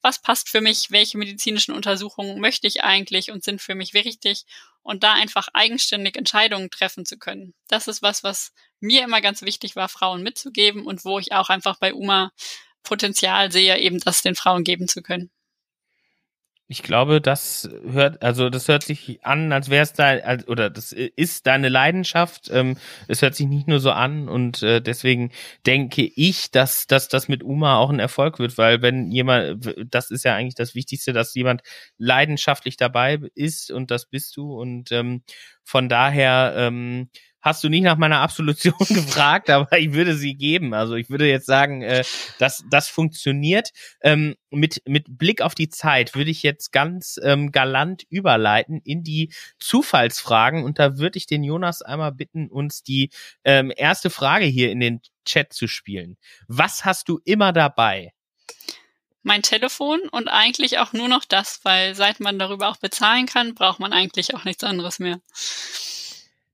was 0.03 0.21
passt 0.21 0.49
für 0.49 0.61
mich, 0.61 0.91
welche 0.91 1.19
medizinischen 1.19 1.75
Untersuchungen 1.75 2.41
möchte 2.41 2.67
ich 2.67 2.83
eigentlich 2.83 3.31
und 3.31 3.45
sind 3.45 3.63
für 3.63 3.75
mich 3.75 3.95
wichtig 3.95 4.45
und 4.83 5.05
da 5.05 5.13
einfach 5.13 5.49
eigenständig 5.53 6.17
Entscheidungen 6.17 6.71
treffen 6.71 7.07
zu 7.07 7.17
können. 7.17 7.55
Das 7.69 7.87
ist 7.87 8.03
was, 8.03 8.25
was 8.25 8.53
mir 8.81 9.05
immer 9.05 9.21
ganz 9.21 9.43
wichtig 9.43 9.77
war, 9.77 9.89
Frauen 9.89 10.23
mitzugeben 10.23 10.85
und 10.85 11.05
wo 11.05 11.19
ich 11.19 11.33
auch 11.33 11.49
einfach 11.49 11.79
bei 11.79 11.95
UMA 11.95 12.33
Potenzial 12.83 13.53
sehe, 13.53 13.79
eben 13.79 14.01
das 14.01 14.23
den 14.23 14.35
Frauen 14.35 14.65
geben 14.65 14.89
zu 14.89 15.03
können. 15.03 15.31
Ich 16.73 16.85
glaube, 16.85 17.21
das 17.21 17.69
hört, 17.85 18.23
also 18.23 18.49
das 18.49 18.69
hört 18.69 18.85
sich 18.85 19.19
an, 19.25 19.51
als 19.51 19.71
wäre 19.71 19.83
es 19.83 19.93
da, 19.93 20.17
oder 20.47 20.71
das 20.71 20.93
ist 20.93 21.49
deine 21.49 21.69
Leidenschaft. 21.69 22.49
Ähm, 22.53 22.77
es 23.09 23.23
hört 23.23 23.35
sich 23.35 23.49
nicht 23.49 23.67
nur 23.67 23.81
so 23.81 23.91
an 23.91 24.29
und 24.29 24.63
äh, 24.63 24.81
deswegen 24.81 25.33
denke 25.67 26.03
ich, 26.15 26.53
dass, 26.53 26.87
dass 26.87 27.09
das 27.09 27.27
mit 27.27 27.43
Uma 27.43 27.79
auch 27.79 27.91
ein 27.91 27.99
Erfolg 27.99 28.39
wird, 28.39 28.57
weil 28.57 28.83
wenn 28.83 29.11
jemand, 29.11 29.75
das 29.91 30.13
ist 30.13 30.25
ja 30.25 30.37
eigentlich 30.37 30.55
das 30.55 30.77
Wichtigste, 30.77 31.13
dass 31.13 31.35
jemand 31.35 31.63
leidenschaftlich 31.99 32.77
dabei 32.77 33.19
ist 33.35 33.73
und 33.73 33.91
das 33.91 34.07
bist 34.07 34.37
du 34.37 34.55
und 34.57 34.93
ähm, 34.93 35.25
von 35.65 35.89
daher 35.89 36.55
ähm, 36.57 37.11
hast 37.43 37.65
du 37.65 37.69
nicht 37.69 37.83
nach 37.83 37.97
meiner 37.97 38.21
Absolution 38.21 38.75
gefragt, 38.89 39.51
aber 39.51 39.79
ich 39.79 39.93
würde 39.93 40.15
sie 40.15 40.35
geben. 40.35 40.75
Also 40.75 40.95
ich 40.95 41.11
würde 41.11 41.29
jetzt 41.29 41.47
sagen, 41.47 41.83
äh, 41.83 42.05
dass 42.39 42.65
das 42.71 42.89
funktioniert. 42.89 43.71
Ähm, 44.03 44.37
mit, 44.51 44.83
mit 44.87 45.19
Blick 45.19 45.43
auf 45.43 45.55
die 45.55 45.69
Zeit 45.69 46.15
würde 46.15 46.31
ich 46.31 46.43
jetzt 46.43 46.73
ganz 46.73 47.19
ähm, 47.23 47.53
galant 47.53 48.05
überleiten 48.09 48.81
in 48.85 49.03
die 49.03 49.33
Zufallsfragen 49.59 50.65
und 50.65 50.79
da 50.79 50.99
würde 50.99 51.19
ich 51.19 51.27
den 51.27 51.45
Jonas 51.45 51.83
einmal 51.83 52.13
bitten, 52.13 52.49
uns 52.49 52.83
die 52.83 53.11
ähm, 53.45 53.73
erste 53.75 54.11
Frage 54.11 54.45
hier 54.45 54.71
in 54.71 54.81
den 54.81 55.01
Chat 55.25 55.53
zu 55.53 55.69
spielen. 55.69 56.17
Was 56.49 56.85
hast 56.85 57.09
du 57.09 57.21
immer 57.25 57.53
dabei? 57.53 58.13
mein 59.23 59.43
Telefon 59.43 60.01
und 60.11 60.29
eigentlich 60.29 60.79
auch 60.79 60.93
nur 60.93 61.09
noch 61.09 61.25
das, 61.25 61.61
weil 61.63 61.95
seit 61.95 62.21
man 62.21 62.39
darüber 62.39 62.69
auch 62.69 62.79
bezahlen 62.79 63.27
kann, 63.27 63.55
braucht 63.55 63.79
man 63.79 63.93
eigentlich 63.93 64.35
auch 64.35 64.45
nichts 64.45 64.65
anderes 64.65 64.99
mehr. 64.99 65.21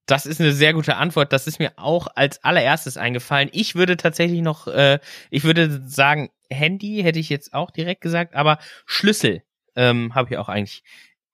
Das 0.06 0.24
ist 0.24 0.40
eine 0.40 0.52
sehr 0.52 0.72
gute 0.72 0.96
Antwort. 0.96 1.32
Das 1.32 1.46
ist 1.46 1.58
mir 1.58 1.72
auch 1.76 2.06
als 2.14 2.42
allererstes 2.44 2.96
eingefallen. 2.96 3.48
Ich 3.52 3.74
würde 3.74 3.96
tatsächlich 3.96 4.40
noch, 4.40 4.68
äh, 4.68 5.00
ich 5.30 5.44
würde 5.44 5.82
sagen, 5.86 6.30
Handy 6.48 7.02
hätte 7.02 7.18
ich 7.18 7.28
jetzt 7.28 7.52
auch 7.52 7.70
direkt 7.70 8.00
gesagt, 8.00 8.34
aber 8.34 8.58
Schlüssel 8.86 9.42
ähm, 9.74 10.14
habe 10.14 10.30
ich 10.30 10.38
auch 10.38 10.48
eigentlich 10.48 10.84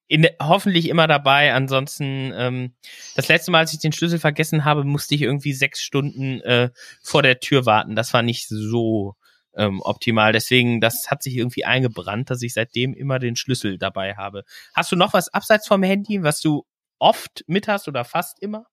in, 0.08 0.26
hoffentlich 0.40 0.88
immer 0.88 1.06
dabei. 1.06 1.54
Ansonsten, 1.54 2.32
ähm, 2.34 2.74
das 3.16 3.28
letzte 3.28 3.50
Mal, 3.50 3.60
als 3.60 3.72
ich 3.72 3.78
den 3.78 3.92
Schlüssel 3.92 4.18
vergessen 4.18 4.64
habe, 4.64 4.84
musste 4.84 5.14
ich 5.14 5.22
irgendwie 5.22 5.52
sechs 5.52 5.80
Stunden 5.80 6.40
äh, 6.42 6.70
vor 7.02 7.22
der 7.22 7.40
Tür 7.40 7.66
warten. 7.66 7.96
Das 7.96 8.12
war 8.12 8.22
nicht 8.22 8.48
so 8.48 9.16
ähm, 9.56 9.80
optimal. 9.80 10.32
Deswegen, 10.32 10.80
das 10.80 11.10
hat 11.10 11.22
sich 11.22 11.36
irgendwie 11.36 11.64
eingebrannt, 11.64 12.30
dass 12.30 12.42
ich 12.42 12.52
seitdem 12.52 12.94
immer 12.94 13.18
den 13.18 13.36
Schlüssel 13.36 13.78
dabei 13.78 14.14
habe. 14.14 14.44
Hast 14.74 14.92
du 14.92 14.96
noch 14.96 15.14
was 15.14 15.28
abseits 15.28 15.66
vom 15.66 15.82
Handy, 15.82 16.22
was 16.22 16.40
du 16.40 16.66
oft 17.02 17.44
mit 17.46 17.68
hast 17.68 17.88
oder 17.88 18.04
fast 18.04 18.40
immer? 18.40 18.66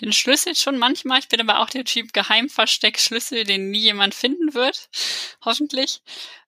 Den 0.00 0.12
Schlüssel 0.12 0.54
schon 0.54 0.78
manchmal. 0.78 1.18
Ich 1.18 1.28
bin 1.28 1.40
aber 1.40 1.60
auch 1.60 1.70
der 1.70 1.84
Typ 1.84 2.12
Geheimversteckschlüssel, 2.12 3.44
den 3.44 3.70
nie 3.70 3.80
jemand 3.80 4.14
finden 4.14 4.54
wird. 4.54 4.88
Hoffentlich. 5.44 6.02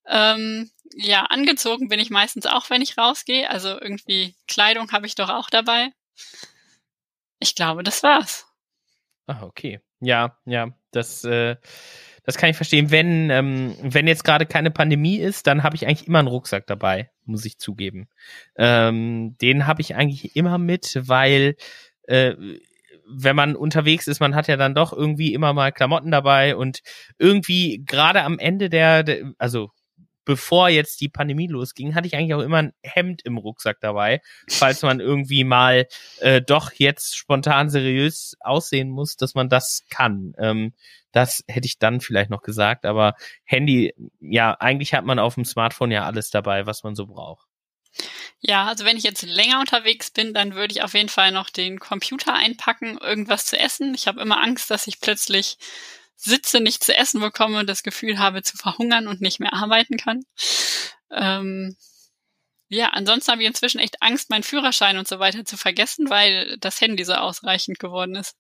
Ähm, 0.06 0.70
ja, 0.94 1.22
angezogen 1.24 1.88
bin 1.88 2.00
ich 2.00 2.10
meistens 2.10 2.46
auch, 2.46 2.70
wenn 2.70 2.82
ich 2.82 2.98
rausgehe. 2.98 3.48
Also 3.48 3.80
irgendwie 3.80 4.34
Kleidung 4.46 4.92
habe 4.92 5.06
ich 5.06 5.14
doch 5.14 5.28
auch 5.28 5.50
dabei. 5.50 5.90
Ich 7.38 7.54
glaube, 7.54 7.82
das 7.82 8.02
war's. 8.02 8.46
Ah, 9.26 9.42
okay. 9.42 9.80
Ja, 10.00 10.36
ja, 10.44 10.68
das, 10.92 11.24
äh, 11.24 11.56
das 12.24 12.36
kann 12.36 12.50
ich 12.50 12.56
verstehen. 12.56 12.90
Wenn, 12.90 13.30
ähm, 13.30 13.76
wenn 13.80 14.06
jetzt 14.06 14.24
gerade 14.24 14.46
keine 14.46 14.70
Pandemie 14.70 15.18
ist, 15.18 15.46
dann 15.46 15.62
habe 15.62 15.76
ich 15.76 15.86
eigentlich 15.86 16.06
immer 16.06 16.18
einen 16.20 16.28
Rucksack 16.28 16.66
dabei, 16.66 17.10
muss 17.30 17.44
ich 17.44 17.58
zugeben. 17.58 18.08
Ähm, 18.56 19.36
den 19.40 19.66
habe 19.66 19.80
ich 19.80 19.94
eigentlich 19.94 20.36
immer 20.36 20.58
mit, 20.58 21.00
weil 21.02 21.56
äh, 22.04 22.34
wenn 23.12 23.36
man 23.36 23.56
unterwegs 23.56 24.06
ist, 24.06 24.20
man 24.20 24.34
hat 24.34 24.48
ja 24.48 24.56
dann 24.56 24.74
doch 24.74 24.92
irgendwie 24.92 25.34
immer 25.34 25.52
mal 25.52 25.72
Klamotten 25.72 26.10
dabei 26.10 26.56
und 26.56 26.80
irgendwie 27.18 27.82
gerade 27.84 28.22
am 28.22 28.38
Ende 28.38 28.70
der, 28.70 29.02
der 29.02 29.32
also 29.38 29.70
bevor 30.30 30.68
jetzt 30.68 31.00
die 31.00 31.08
Pandemie 31.08 31.48
losging, 31.48 31.96
hatte 31.96 32.06
ich 32.06 32.14
eigentlich 32.14 32.34
auch 32.34 32.40
immer 32.40 32.58
ein 32.58 32.72
Hemd 32.84 33.22
im 33.22 33.36
Rucksack 33.36 33.80
dabei, 33.80 34.22
falls 34.48 34.82
man 34.82 35.00
irgendwie 35.00 35.42
mal 35.42 35.88
äh, 36.20 36.40
doch 36.40 36.70
jetzt 36.72 37.16
spontan 37.16 37.68
seriös 37.68 38.36
aussehen 38.38 38.90
muss, 38.90 39.16
dass 39.16 39.34
man 39.34 39.48
das 39.48 39.82
kann. 39.90 40.34
Ähm, 40.38 40.72
das 41.10 41.42
hätte 41.48 41.66
ich 41.66 41.80
dann 41.80 42.00
vielleicht 42.00 42.30
noch 42.30 42.42
gesagt, 42.42 42.86
aber 42.86 43.16
Handy, 43.42 43.92
ja, 44.20 44.52
eigentlich 44.52 44.94
hat 44.94 45.04
man 45.04 45.18
auf 45.18 45.34
dem 45.34 45.44
Smartphone 45.44 45.90
ja 45.90 46.04
alles 46.04 46.30
dabei, 46.30 46.64
was 46.64 46.84
man 46.84 46.94
so 46.94 47.06
braucht. 47.06 47.48
Ja, 48.38 48.66
also 48.66 48.84
wenn 48.84 48.96
ich 48.96 49.02
jetzt 49.02 49.22
länger 49.22 49.58
unterwegs 49.58 50.12
bin, 50.12 50.32
dann 50.32 50.54
würde 50.54 50.72
ich 50.72 50.82
auf 50.82 50.94
jeden 50.94 51.08
Fall 51.08 51.32
noch 51.32 51.50
den 51.50 51.80
Computer 51.80 52.34
einpacken, 52.34 52.98
irgendwas 52.98 53.46
zu 53.46 53.58
essen. 53.58 53.96
Ich 53.96 54.06
habe 54.06 54.20
immer 54.20 54.40
Angst, 54.40 54.70
dass 54.70 54.86
ich 54.86 55.00
plötzlich 55.00 55.58
sitze, 56.20 56.60
nicht 56.60 56.84
zu 56.84 56.94
essen 56.96 57.20
bekomme 57.20 57.58
und 57.58 57.68
das 57.68 57.82
Gefühl 57.82 58.18
habe 58.18 58.42
zu 58.42 58.56
verhungern 58.56 59.08
und 59.08 59.20
nicht 59.20 59.40
mehr 59.40 59.54
arbeiten 59.54 59.96
kann. 59.96 60.22
Ähm, 61.10 61.76
ja, 62.68 62.90
ansonsten 62.90 63.32
habe 63.32 63.42
ich 63.42 63.48
inzwischen 63.48 63.80
echt 63.80 64.00
Angst, 64.00 64.30
meinen 64.30 64.42
Führerschein 64.44 64.98
und 64.98 65.08
so 65.08 65.18
weiter 65.18 65.44
zu 65.44 65.56
vergessen, 65.56 66.08
weil 66.08 66.56
das 66.58 66.80
Handy 66.80 67.04
so 67.04 67.14
ausreichend 67.14 67.78
geworden 67.78 68.14
ist. 68.14 68.36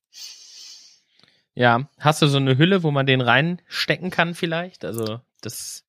Ja, 1.54 1.88
hast 1.98 2.22
du 2.22 2.28
so 2.28 2.36
eine 2.36 2.56
Hülle, 2.56 2.82
wo 2.82 2.90
man 2.90 3.06
den 3.06 3.20
reinstecken 3.20 4.10
kann 4.10 4.34
vielleicht? 4.34 4.84
Also 4.84 5.20
das. 5.40 5.84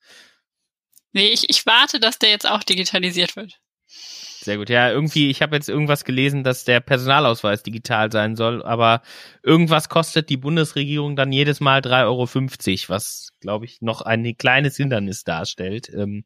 Nee, 1.12 1.28
ich, 1.28 1.50
ich 1.50 1.66
warte, 1.66 2.00
dass 2.00 2.18
der 2.18 2.30
jetzt 2.30 2.48
auch 2.48 2.64
digitalisiert 2.64 3.36
wird. 3.36 3.60
Sehr 4.44 4.58
gut. 4.58 4.72
Ja, 4.72 4.90
irgendwie, 4.90 5.30
ich 5.30 5.44
habe 5.44 5.56
jetzt 5.56 5.70
irgendwas 5.70 6.04
gelesen, 6.04 6.44
dass 6.44 6.64
der 6.64 6.80
Personalausweis 6.80 7.62
digital 7.62 8.12
sein 8.12 8.36
soll, 8.36 8.64
aber 8.64 9.04
irgendwas 9.44 9.88
kostet 9.88 10.30
die 10.30 10.38
Bundesregierung 10.38 11.16
dann 11.16 11.32
jedes 11.32 11.60
Mal 11.60 11.82
3,50 11.82 12.06
Euro, 12.08 12.90
was, 12.90 13.30
glaube 13.40 13.66
ich, 13.66 13.82
noch 13.82 14.02
ein 14.02 14.36
kleines 14.38 14.78
Hindernis 14.78 15.24
darstellt. 15.24 15.90
Ähm, 15.90 16.26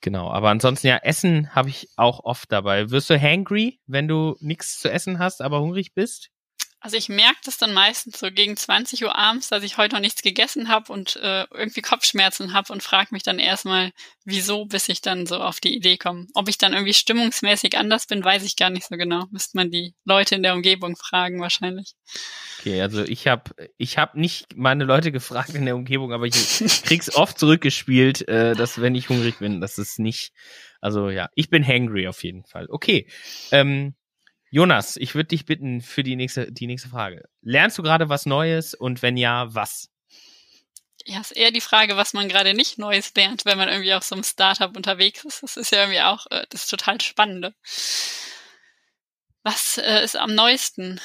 genau, 0.00 0.30
aber 0.30 0.48
ansonsten 0.48 0.86
ja, 0.86 0.96
Essen 0.96 1.54
habe 1.54 1.68
ich 1.68 1.90
auch 1.96 2.24
oft 2.24 2.50
dabei. 2.50 2.90
Wirst 2.90 3.10
du 3.10 3.20
hangry, 3.20 3.78
wenn 3.86 4.08
du 4.08 4.36
nichts 4.40 4.80
zu 4.80 4.90
essen 4.90 5.18
hast, 5.18 5.42
aber 5.42 5.60
hungrig 5.60 5.92
bist? 5.92 6.30
Also 6.80 6.96
ich 6.96 7.08
merke 7.08 7.38
das 7.44 7.58
dann 7.58 7.74
meistens 7.74 8.20
so 8.20 8.30
gegen 8.30 8.56
20 8.56 9.02
Uhr 9.02 9.16
abends, 9.16 9.48
dass 9.48 9.64
ich 9.64 9.78
heute 9.78 9.96
noch 9.96 10.00
nichts 10.00 10.22
gegessen 10.22 10.68
habe 10.68 10.92
und 10.92 11.16
äh, 11.16 11.44
irgendwie 11.52 11.82
Kopfschmerzen 11.82 12.52
habe 12.52 12.72
und 12.72 12.84
frage 12.84 13.08
mich 13.10 13.24
dann 13.24 13.40
erstmal, 13.40 13.90
wieso, 14.24 14.64
bis 14.64 14.88
ich 14.88 15.00
dann 15.00 15.26
so 15.26 15.38
auf 15.38 15.58
die 15.58 15.74
Idee 15.74 15.96
komme. 15.96 16.28
Ob 16.34 16.48
ich 16.48 16.56
dann 16.56 16.74
irgendwie 16.74 16.94
stimmungsmäßig 16.94 17.76
anders 17.76 18.06
bin, 18.06 18.24
weiß 18.24 18.44
ich 18.44 18.54
gar 18.54 18.70
nicht 18.70 18.86
so 18.86 18.96
genau. 18.96 19.24
Müsste 19.32 19.56
man 19.56 19.72
die 19.72 19.94
Leute 20.04 20.36
in 20.36 20.44
der 20.44 20.54
Umgebung 20.54 20.94
fragen 20.94 21.40
wahrscheinlich. 21.40 21.94
Okay, 22.60 22.80
also 22.80 23.02
ich 23.02 23.26
habe 23.26 23.50
ich 23.76 23.98
hab 23.98 24.14
nicht 24.14 24.56
meine 24.56 24.84
Leute 24.84 25.10
gefragt 25.10 25.54
in 25.54 25.64
der 25.64 25.74
Umgebung, 25.74 26.12
aber 26.12 26.26
ich 26.26 26.34
krieg's 26.84 27.12
oft 27.12 27.40
zurückgespielt, 27.40 28.28
äh, 28.28 28.54
dass 28.54 28.80
wenn 28.80 28.94
ich 28.94 29.08
hungrig 29.08 29.38
bin, 29.40 29.60
das 29.60 29.78
ist 29.78 29.98
nicht. 29.98 30.32
Also 30.80 31.10
ja, 31.10 31.28
ich 31.34 31.50
bin 31.50 31.66
hangry 31.66 32.06
auf 32.06 32.22
jeden 32.22 32.44
Fall. 32.44 32.66
Okay. 32.70 33.08
Ähm, 33.50 33.94
Jonas, 34.50 34.96
ich 34.96 35.14
würde 35.14 35.28
dich 35.28 35.44
bitten 35.44 35.82
für 35.82 36.02
die 36.02 36.16
nächste, 36.16 36.50
die 36.50 36.66
nächste 36.66 36.88
Frage. 36.88 37.28
Lernst 37.42 37.76
du 37.78 37.82
gerade 37.82 38.08
was 38.08 38.26
Neues 38.26 38.74
und 38.74 39.02
wenn 39.02 39.16
ja, 39.16 39.54
was? 39.54 39.90
Ja, 41.04 41.20
ist 41.20 41.32
eher 41.32 41.50
die 41.50 41.60
Frage, 41.60 41.96
was 41.96 42.12
man 42.12 42.28
gerade 42.28 42.54
nicht 42.54 42.78
Neues 42.78 43.14
lernt, 43.14 43.44
wenn 43.44 43.58
man 43.58 43.68
irgendwie 43.68 43.94
auf 43.94 44.04
so 44.04 44.14
einem 44.14 44.24
Startup 44.24 44.74
unterwegs 44.76 45.24
ist. 45.24 45.42
Das 45.42 45.56
ist 45.56 45.72
ja 45.72 45.80
irgendwie 45.80 46.00
auch 46.00 46.26
äh, 46.30 46.44
das 46.50 46.66
total 46.66 47.00
Spannende. 47.00 47.54
Was 49.42 49.78
äh, 49.78 50.04
ist 50.04 50.16
am 50.16 50.34
neuesten? 50.34 51.00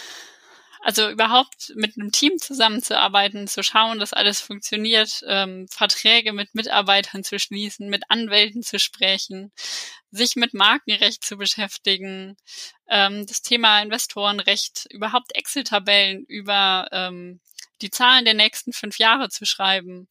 Also 0.86 1.10
überhaupt 1.10 1.72
mit 1.76 1.98
einem 1.98 2.12
Team 2.12 2.39
zusammenzuarbeiten, 2.39 3.48
zu 3.48 3.63
schauen, 3.63 4.00
dass 4.00 4.12
alles 4.12 4.41
funktioniert, 4.41 5.24
ähm, 5.26 5.65
Verträge 5.69 6.34
mit 6.34 6.54
Mitarbeitern 6.56 7.24
zu 7.24 7.39
schließen, 7.39 7.89
mit 7.89 8.04
Anwälten 8.10 8.63
zu 8.63 8.80
sprechen, 8.80 9.54
sich 10.12 10.36
mit 10.36 10.54
Markenrecht 10.54 11.24
zu 11.24 11.38
beschäftigen, 11.38 12.36
ähm, 12.89 13.26
das 13.26 13.41
Thema 13.41 13.82
Investorenrecht, 13.82 14.88
überhaupt 14.89 15.34
Excel-Tabellen 15.34 16.26
über 16.26 16.89
ähm, 16.91 17.39
die 17.82 17.89
Zahlen 17.89 18.26
der 18.26 18.34
nächsten 18.34 18.74
fünf 18.74 18.98
Jahre 19.00 19.30
zu 19.30 19.46
schreiben, 19.46 20.10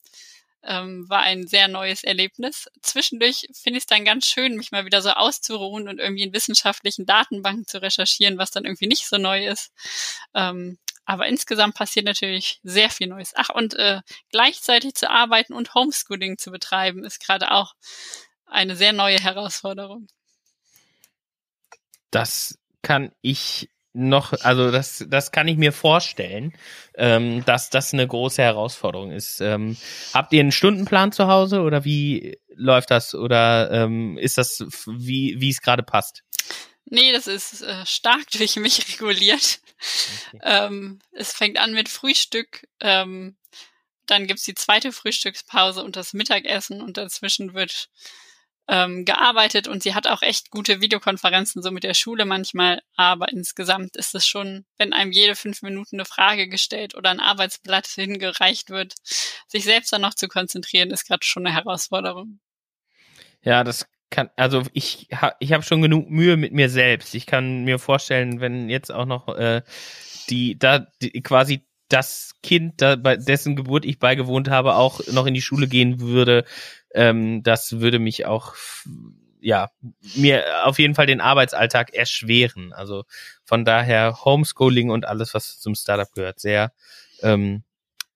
ähm, 0.64 1.08
war 1.08 1.20
ein 1.20 1.46
sehr 1.46 1.68
neues 1.68 2.04
Erlebnis. 2.04 2.68
Zwischendurch 2.82 3.48
finde 3.52 3.78
ich 3.78 3.84
es 3.84 3.86
dann 3.86 4.04
ganz 4.04 4.26
schön, 4.26 4.56
mich 4.56 4.70
mal 4.70 4.84
wieder 4.84 5.02
so 5.02 5.10
auszuruhen 5.10 5.88
und 5.88 5.98
irgendwie 5.98 6.22
in 6.22 6.32
wissenschaftlichen 6.32 7.06
Datenbanken 7.06 7.66
zu 7.66 7.80
recherchieren, 7.82 8.38
was 8.38 8.50
dann 8.50 8.64
irgendwie 8.64 8.86
nicht 8.86 9.08
so 9.08 9.18
neu 9.18 9.46
ist. 9.46 9.72
Ähm, 10.34 10.78
aber 11.04 11.26
insgesamt 11.26 11.74
passiert 11.74 12.06
natürlich 12.06 12.60
sehr 12.62 12.90
viel 12.90 13.08
Neues. 13.08 13.32
Ach, 13.34 13.50
und 13.50 13.74
äh, 13.74 14.00
gleichzeitig 14.30 14.94
zu 14.94 15.10
arbeiten 15.10 15.52
und 15.52 15.74
Homeschooling 15.74 16.38
zu 16.38 16.50
betreiben, 16.50 17.04
ist 17.04 17.24
gerade 17.24 17.50
auch 17.50 17.74
eine 18.46 18.76
sehr 18.76 18.92
neue 18.92 19.18
Herausforderung. 19.18 20.06
Das 22.10 22.58
kann 22.82 23.12
ich 23.20 23.68
noch, 23.94 24.32
also 24.42 24.70
das, 24.70 25.04
das 25.08 25.32
kann 25.32 25.48
ich 25.48 25.56
mir 25.56 25.72
vorstellen, 25.72 26.54
ähm, 26.94 27.44
dass 27.44 27.70
das 27.70 27.92
eine 27.92 28.06
große 28.06 28.42
Herausforderung 28.42 29.12
ist. 29.12 29.40
Ähm, 29.40 29.76
habt 30.14 30.32
ihr 30.32 30.40
einen 30.40 30.52
Stundenplan 30.52 31.12
zu 31.12 31.26
Hause 31.26 31.60
oder 31.60 31.84
wie 31.84 32.38
läuft 32.54 32.90
das? 32.90 33.14
Oder 33.14 33.70
ähm, 33.70 34.16
ist 34.18 34.38
das, 34.38 34.64
wie, 34.86 35.36
wie 35.38 35.50
es 35.50 35.60
gerade 35.60 35.82
passt? 35.82 36.22
Nee, 36.86 37.12
das 37.12 37.26
ist 37.26 37.62
äh, 37.62 37.86
stark 37.86 38.30
durch 38.36 38.56
mich 38.56 38.94
reguliert. 38.94 39.60
Okay. 40.32 40.40
Ähm, 40.42 41.00
es 41.12 41.32
fängt 41.32 41.58
an 41.58 41.72
mit 41.72 41.88
Frühstück, 41.88 42.66
ähm, 42.80 43.36
dann 44.06 44.26
gibt's 44.26 44.44
die 44.44 44.54
zweite 44.54 44.92
Frühstückspause 44.92 45.82
und 45.82 45.96
das 45.96 46.12
Mittagessen 46.12 46.80
und 46.82 46.96
dazwischen 46.96 47.54
wird 47.54 47.88
ähm, 48.72 49.04
gearbeitet 49.04 49.68
und 49.68 49.82
sie 49.82 49.94
hat 49.94 50.06
auch 50.06 50.22
echt 50.22 50.50
gute 50.50 50.80
Videokonferenzen 50.80 51.62
so 51.62 51.70
mit 51.70 51.84
der 51.84 51.92
Schule 51.92 52.24
manchmal, 52.24 52.80
aber 52.96 53.28
insgesamt 53.28 53.96
ist 53.96 54.14
es 54.14 54.26
schon, 54.26 54.64
wenn 54.78 54.94
einem 54.94 55.12
jede 55.12 55.36
fünf 55.36 55.60
Minuten 55.60 55.96
eine 55.96 56.06
Frage 56.06 56.48
gestellt 56.48 56.94
oder 56.94 57.10
ein 57.10 57.20
Arbeitsblatt 57.20 57.86
hingereicht 57.86 58.70
wird, 58.70 58.94
sich 59.46 59.64
selbst 59.64 59.92
dann 59.92 60.00
noch 60.00 60.14
zu 60.14 60.26
konzentrieren, 60.26 60.90
ist 60.90 61.06
gerade 61.06 61.22
schon 61.22 61.46
eine 61.46 61.54
Herausforderung. 61.54 62.40
Ja, 63.42 63.62
das 63.62 63.86
kann, 64.08 64.30
also 64.36 64.62
ich 64.72 65.08
ha, 65.12 65.34
ich 65.38 65.52
habe 65.52 65.62
schon 65.62 65.82
genug 65.82 66.08
Mühe 66.08 66.38
mit 66.38 66.54
mir 66.54 66.70
selbst. 66.70 67.14
Ich 67.14 67.26
kann 67.26 67.64
mir 67.64 67.78
vorstellen, 67.78 68.40
wenn 68.40 68.70
jetzt 68.70 68.90
auch 68.90 69.06
noch 69.06 69.28
äh, 69.36 69.60
die 70.30 70.58
da 70.58 70.86
die, 71.02 71.22
quasi 71.22 71.66
das 71.92 72.34
Kind, 72.42 72.80
da, 72.80 72.96
bei 72.96 73.16
dessen 73.16 73.56
Geburt 73.56 73.84
ich 73.84 73.98
beigewohnt 73.98 74.48
habe, 74.48 74.74
auch 74.76 75.00
noch 75.12 75.26
in 75.26 75.34
die 75.34 75.42
Schule 75.42 75.68
gehen 75.68 76.00
würde, 76.00 76.44
ähm, 76.94 77.42
das 77.42 77.80
würde 77.80 77.98
mich 77.98 78.26
auch 78.26 78.54
ja 79.40 79.70
mir 80.14 80.66
auf 80.66 80.78
jeden 80.78 80.94
Fall 80.94 81.06
den 81.06 81.20
Arbeitsalltag 81.20 81.94
erschweren. 81.94 82.72
Also 82.72 83.04
von 83.44 83.64
daher 83.64 84.24
Homeschooling 84.24 84.90
und 84.90 85.06
alles, 85.06 85.34
was 85.34 85.58
zum 85.58 85.74
Startup 85.74 86.12
gehört, 86.12 86.40
sehr 86.40 86.72
ähm, 87.22 87.64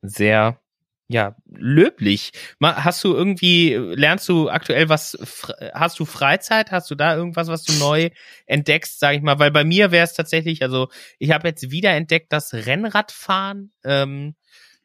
sehr 0.03 0.61
ja, 1.09 1.37
löblich. 1.47 2.33
Hast 2.61 3.05
du 3.05 3.14
irgendwie, 3.14 3.75
lernst 3.75 4.29
du 4.29 4.49
aktuell 4.51 4.88
was, 4.88 5.16
hast 5.73 6.01
du 6.01 6.05
Freizeit? 6.05 6.73
Hast 6.73 6.90
du 6.90 6.97
da 6.97 7.16
irgendwas, 7.16 7.47
was 7.47 7.62
du 7.62 7.73
neu 7.75 8.11
entdeckst, 8.47 8.99
sag 8.99 9.14
ich 9.14 9.23
mal? 9.23 9.38
Weil 9.38 9.53
bei 9.53 9.62
mir 9.62 9.92
wäre 9.92 10.05
es 10.05 10.14
tatsächlich, 10.14 10.62
also 10.62 10.88
ich 11.19 11.31
habe 11.31 11.47
jetzt 11.47 11.71
wieder 11.71 11.92
entdeckt, 11.92 12.33
das 12.33 12.53
Rennradfahren. 12.53 13.73
Ähm, 13.85 14.35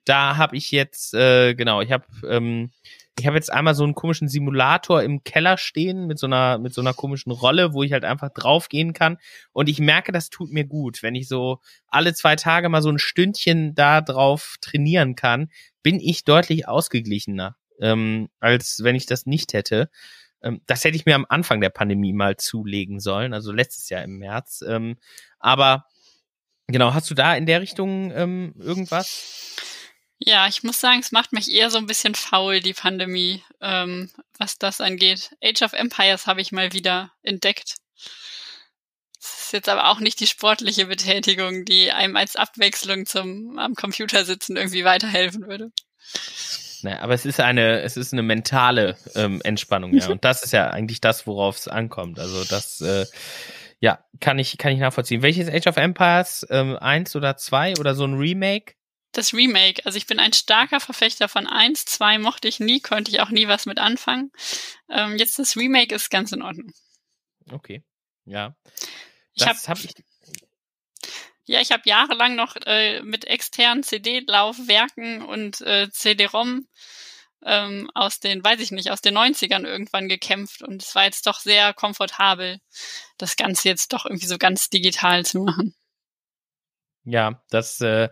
da 0.05 0.37
habe 0.37 0.57
ich 0.57 0.71
jetzt, 0.71 1.13
äh, 1.15 1.55
genau, 1.55 1.81
ich 1.81 1.91
habe 1.91 2.05
ähm, 2.27 2.71
ich 3.19 3.27
habe 3.27 3.35
jetzt 3.35 3.51
einmal 3.51 3.75
so 3.75 3.83
einen 3.83 3.93
komischen 3.93 4.27
Simulator 4.27 5.03
im 5.03 5.23
Keller 5.23 5.57
stehen 5.57 6.07
mit 6.07 6.17
so 6.17 6.27
einer 6.27 6.57
mit 6.57 6.73
so 6.73 6.81
einer 6.81 6.93
komischen 6.93 7.31
Rolle, 7.31 7.73
wo 7.73 7.83
ich 7.83 7.93
halt 7.93 8.05
einfach 8.05 8.29
draufgehen 8.29 8.93
kann 8.93 9.17
und 9.51 9.69
ich 9.69 9.79
merke, 9.79 10.11
das 10.11 10.29
tut 10.29 10.51
mir 10.51 10.65
gut, 10.65 11.03
wenn 11.03 11.15
ich 11.15 11.27
so 11.27 11.59
alle 11.87 12.13
zwei 12.13 12.35
Tage 12.35 12.69
mal 12.69 12.81
so 12.81 12.89
ein 12.89 12.99
Stündchen 12.99 13.75
da 13.75 14.01
drauf 14.01 14.55
trainieren 14.61 15.15
kann, 15.15 15.49
bin 15.83 15.99
ich 15.99 16.23
deutlich 16.23 16.67
ausgeglichener, 16.67 17.55
ähm, 17.79 18.29
als 18.39 18.79
wenn 18.83 18.95
ich 18.95 19.05
das 19.05 19.25
nicht 19.25 19.53
hätte. 19.53 19.89
Ähm, 20.41 20.61
das 20.67 20.83
hätte 20.83 20.95
ich 20.95 21.05
mir 21.05 21.15
am 21.15 21.25
Anfang 21.29 21.61
der 21.61 21.69
Pandemie 21.69 22.13
mal 22.13 22.37
zulegen 22.37 22.99
sollen, 22.99 23.33
also 23.33 23.51
letztes 23.51 23.89
Jahr 23.89 24.03
im 24.03 24.17
März. 24.17 24.63
Ähm, 24.67 24.97
aber 25.39 25.85
genau, 26.67 26.93
hast 26.93 27.09
du 27.09 27.15
da 27.15 27.35
in 27.35 27.45
der 27.45 27.61
Richtung 27.61 28.11
ähm, 28.11 28.53
irgendwas? 28.59 29.55
Ja, 30.23 30.47
ich 30.47 30.61
muss 30.61 30.79
sagen, 30.79 30.99
es 30.99 31.11
macht 31.11 31.33
mich 31.33 31.51
eher 31.51 31.71
so 31.71 31.79
ein 31.79 31.87
bisschen 31.87 32.13
faul, 32.13 32.59
die 32.59 32.73
Pandemie, 32.73 33.43
ähm, 33.59 34.11
was 34.37 34.59
das 34.59 34.79
angeht. 34.79 35.31
Age 35.43 35.63
of 35.63 35.73
Empires 35.73 36.27
habe 36.27 36.41
ich 36.41 36.51
mal 36.51 36.73
wieder 36.73 37.11
entdeckt. 37.23 37.77
Es 39.21 39.45
ist 39.45 39.53
jetzt 39.53 39.69
aber 39.69 39.89
auch 39.89 39.99
nicht 39.99 40.19
die 40.19 40.27
sportliche 40.27 40.87
Betätigung, 40.87 41.63
die 41.63 41.91
einem 41.91 42.15
als 42.15 42.35
Abwechslung 42.35 43.05
zum 43.05 43.59
am 43.59 43.75
Computer 43.75 44.25
sitzen 44.25 44.57
irgendwie 44.57 44.83
weiterhelfen 44.83 45.47
würde. 45.47 45.71
Naja, 46.81 47.01
aber 47.01 47.13
es 47.13 47.25
ist 47.25 47.39
eine, 47.39 47.81
es 47.81 47.95
ist 47.97 48.13
eine 48.13 48.23
mentale 48.23 48.97
ähm, 49.13 49.39
Entspannung, 49.43 49.93
ja. 49.93 50.09
Und 50.09 50.25
das 50.25 50.41
ist 50.41 50.51
ja 50.53 50.71
eigentlich 50.71 50.99
das, 50.99 51.27
worauf 51.27 51.57
es 51.57 51.67
ankommt. 51.67 52.17
Also 52.19 52.43
das, 52.45 52.81
äh, 52.81 53.05
Ja, 53.79 54.03
kann 54.19 54.39
ich, 54.39 54.57
kann 54.57 54.73
ich 54.73 54.79
nachvollziehen. 54.79 55.21
Welches 55.21 55.49
Age 55.49 55.67
of 55.67 55.77
Empires? 55.77 56.45
Ähm, 56.49 56.77
eins 56.77 57.15
oder 57.15 57.35
zwei 57.37 57.73
oder 57.79 57.95
so 57.95 58.05
ein 58.05 58.13
Remake? 58.15 58.73
Das 59.11 59.33
Remake. 59.33 59.85
Also 59.85 59.97
ich 59.97 60.07
bin 60.07 60.19
ein 60.19 60.33
starker 60.33 60.79
Verfechter 60.79 61.27
von 61.27 61.45
eins, 61.45 61.85
zwei 61.85 62.17
mochte 62.17 62.47
ich 62.47 62.59
nie, 62.59 62.79
konnte 62.79 63.11
ich 63.11 63.19
auch 63.21 63.29
nie 63.29 63.47
was 63.47 63.65
mit 63.65 63.77
anfangen. 63.79 64.31
Ähm, 64.89 65.17
jetzt 65.17 65.37
das 65.37 65.57
Remake 65.57 65.93
ist 65.93 66.09
ganz 66.09 66.31
in 66.31 66.41
Ordnung. 66.41 66.71
Okay. 67.51 67.83
Ja. 68.25 68.55
Ich 69.33 69.47
habe 69.47 69.59
hab 69.67 69.77
ich. 69.83 69.93
Ja, 71.45 71.59
ich 71.59 71.71
habe 71.71 71.83
jahrelang 71.85 72.35
noch 72.35 72.55
äh, 72.65 73.01
mit 73.01 73.25
externen 73.25 73.83
CD-Laufwerken 73.83 75.21
und 75.23 75.61
äh, 75.61 75.89
CD-ROM 75.91 76.67
ähm, 77.43 77.89
aus 77.93 78.19
den, 78.19 78.43
weiß 78.43 78.59
ich 78.59 78.71
nicht, 78.71 78.91
aus 78.91 79.01
den 79.01 79.17
90ern 79.17 79.65
irgendwann 79.65 80.07
gekämpft 80.07 80.61
und 80.61 80.83
es 80.83 80.93
war 80.95 81.05
jetzt 81.05 81.25
doch 81.25 81.39
sehr 81.39 81.73
komfortabel, 81.73 82.59
das 83.17 83.35
Ganze 83.35 83.67
jetzt 83.69 83.93
doch 83.93 84.05
irgendwie 84.05 84.27
so 84.27 84.37
ganz 84.37 84.69
digital 84.69 85.25
zu 85.25 85.39
machen. 85.39 85.73
Ja, 87.03 87.43
das, 87.49 87.81
äh, 87.81 88.09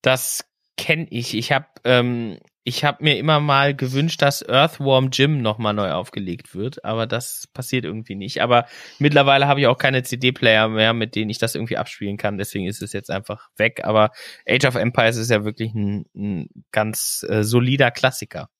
das 0.00 0.44
kenne 0.76 1.08
ich. 1.10 1.34
Ich 1.34 1.50
habe 1.52 1.66
ähm, 1.84 2.38
ich 2.66 2.82
habe 2.82 3.04
mir 3.04 3.16
immer 3.16 3.38
mal 3.38 3.76
gewünscht, 3.76 4.20
dass 4.22 4.42
Earthworm 4.42 5.10
Jim 5.12 5.40
nochmal 5.40 5.72
neu 5.72 5.92
aufgelegt 5.92 6.52
wird, 6.52 6.84
aber 6.84 7.06
das 7.06 7.46
passiert 7.54 7.84
irgendwie 7.84 8.16
nicht. 8.16 8.42
Aber 8.42 8.66
mittlerweile 8.98 9.46
habe 9.46 9.60
ich 9.60 9.68
auch 9.68 9.78
keine 9.78 10.02
CD-Player 10.02 10.68
mehr, 10.68 10.92
mit 10.92 11.14
denen 11.14 11.30
ich 11.30 11.38
das 11.38 11.54
irgendwie 11.54 11.76
abspielen 11.76 12.16
kann. 12.16 12.38
Deswegen 12.38 12.66
ist 12.66 12.82
es 12.82 12.92
jetzt 12.92 13.08
einfach 13.08 13.50
weg. 13.56 13.84
Aber 13.84 14.10
Age 14.48 14.64
of 14.64 14.74
Empires 14.74 15.16
ist 15.16 15.30
ja 15.30 15.44
wirklich 15.44 15.74
ein, 15.74 16.06
ein 16.16 16.48
ganz 16.72 17.24
äh, 17.28 17.44
solider 17.44 17.92
Klassiker. 17.92 18.50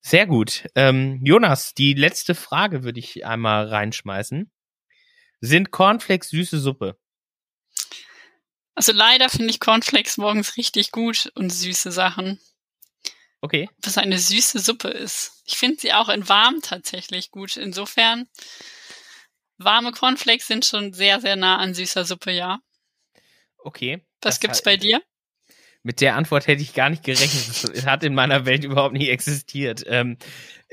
Sehr 0.00 0.26
gut. 0.26 0.66
Ähm, 0.74 1.20
Jonas, 1.22 1.74
die 1.74 1.92
letzte 1.92 2.34
Frage 2.34 2.82
würde 2.82 2.98
ich 2.98 3.26
einmal 3.26 3.66
reinschmeißen. 3.68 4.50
Sind 5.40 5.70
Cornflakes 5.70 6.30
süße 6.30 6.58
Suppe? 6.58 6.96
Also 8.74 8.92
leider 8.92 9.28
finde 9.28 9.50
ich 9.50 9.60
Cornflakes 9.60 10.16
morgens 10.16 10.56
richtig 10.56 10.92
gut 10.92 11.30
und 11.34 11.50
süße 11.52 11.92
Sachen. 11.92 12.40
Okay. 13.40 13.68
Was 13.82 13.98
eine 13.98 14.18
süße 14.18 14.58
Suppe 14.58 14.88
ist. 14.88 15.42
Ich 15.46 15.56
finde 15.56 15.80
sie 15.80 15.92
auch 15.92 16.08
in 16.08 16.28
warm 16.28 16.60
tatsächlich 16.62 17.30
gut. 17.30 17.56
Insofern, 17.56 18.26
warme 19.58 19.92
Cornflakes 19.92 20.46
sind 20.46 20.64
schon 20.64 20.92
sehr, 20.92 21.20
sehr 21.20 21.36
nah 21.36 21.58
an 21.58 21.74
süßer 21.74 22.04
Suppe, 22.04 22.32
ja. 22.32 22.60
Okay. 23.58 24.04
Was 24.22 24.40
gibt's 24.40 24.62
bei 24.62 24.76
dir? 24.76 25.02
Mit 25.82 26.00
der 26.00 26.16
Antwort 26.16 26.48
hätte 26.48 26.62
ich 26.62 26.74
gar 26.74 26.90
nicht 26.90 27.04
gerechnet. 27.04 27.74
Es 27.74 27.86
hat 27.86 28.02
in 28.02 28.14
meiner 28.14 28.44
Welt 28.44 28.64
überhaupt 28.64 28.94
nicht 28.94 29.08
existiert. 29.08 29.84
Ähm, 29.86 30.18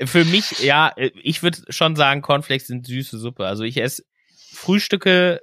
für 0.04 0.24
mich, 0.24 0.58
ja, 0.60 0.92
ich 0.96 1.42
würde 1.42 1.62
schon 1.68 1.94
sagen, 1.94 2.20
Cornflakes 2.20 2.66
sind 2.66 2.86
süße 2.86 3.18
Suppe. 3.18 3.46
Also 3.46 3.62
ich 3.62 3.76
esse 3.76 4.04
Frühstücke 4.52 5.40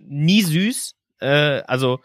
nie 0.00 0.42
süß. 0.42 0.96
Äh, 1.20 1.62
also 1.62 2.00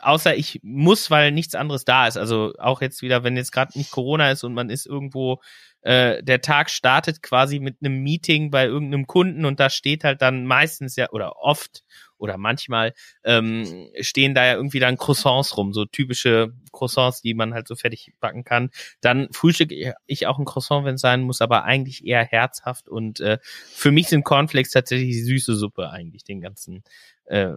außer 0.00 0.36
ich 0.36 0.60
muss, 0.62 1.10
weil 1.10 1.32
nichts 1.32 1.54
anderes 1.54 1.84
da 1.84 2.06
ist. 2.06 2.16
Also 2.16 2.52
auch 2.58 2.80
jetzt 2.80 3.02
wieder, 3.02 3.24
wenn 3.24 3.36
jetzt 3.36 3.52
gerade 3.52 3.76
nicht 3.76 3.90
Corona 3.90 4.30
ist 4.30 4.44
und 4.44 4.54
man 4.54 4.70
ist 4.70 4.86
irgendwo, 4.86 5.40
äh, 5.82 6.22
der 6.22 6.40
Tag 6.40 6.70
startet 6.70 7.22
quasi 7.22 7.58
mit 7.60 7.76
einem 7.80 8.02
Meeting 8.02 8.50
bei 8.50 8.66
irgendeinem 8.66 9.06
Kunden 9.06 9.44
und 9.44 9.60
da 9.60 9.70
steht 9.70 10.04
halt 10.04 10.22
dann 10.22 10.44
meistens 10.44 10.96
ja 10.96 11.10
oder 11.10 11.36
oft 11.36 11.82
oder 12.18 12.36
manchmal 12.36 12.94
ähm, 13.24 13.88
stehen 14.00 14.34
da 14.34 14.46
ja 14.46 14.54
irgendwie 14.54 14.80
dann 14.80 14.96
Croissants 14.96 15.56
rum, 15.56 15.72
so 15.72 15.84
typische 15.84 16.52
Croissants, 16.72 17.22
die 17.22 17.34
man 17.34 17.54
halt 17.54 17.68
so 17.68 17.76
fertig 17.76 18.12
backen 18.20 18.44
kann. 18.44 18.70
Dann 19.00 19.28
frühstücke 19.32 19.94
ich 20.06 20.26
auch 20.26 20.38
ein 20.38 20.44
Croissant, 20.44 20.84
wenn 20.84 20.96
es 20.96 21.00
sein 21.00 21.22
muss, 21.22 21.40
aber 21.40 21.64
eigentlich 21.64 22.04
eher 22.04 22.24
herzhaft 22.24 22.88
und 22.88 23.20
äh, 23.20 23.38
für 23.42 23.90
mich 23.90 24.08
sind 24.08 24.24
Cornflakes 24.24 24.70
tatsächlich 24.70 25.24
süße 25.24 25.56
Suppe 25.56 25.90
eigentlich 25.90 26.24
den 26.24 26.40
ganzen 26.40 26.82
äh, 27.24 27.54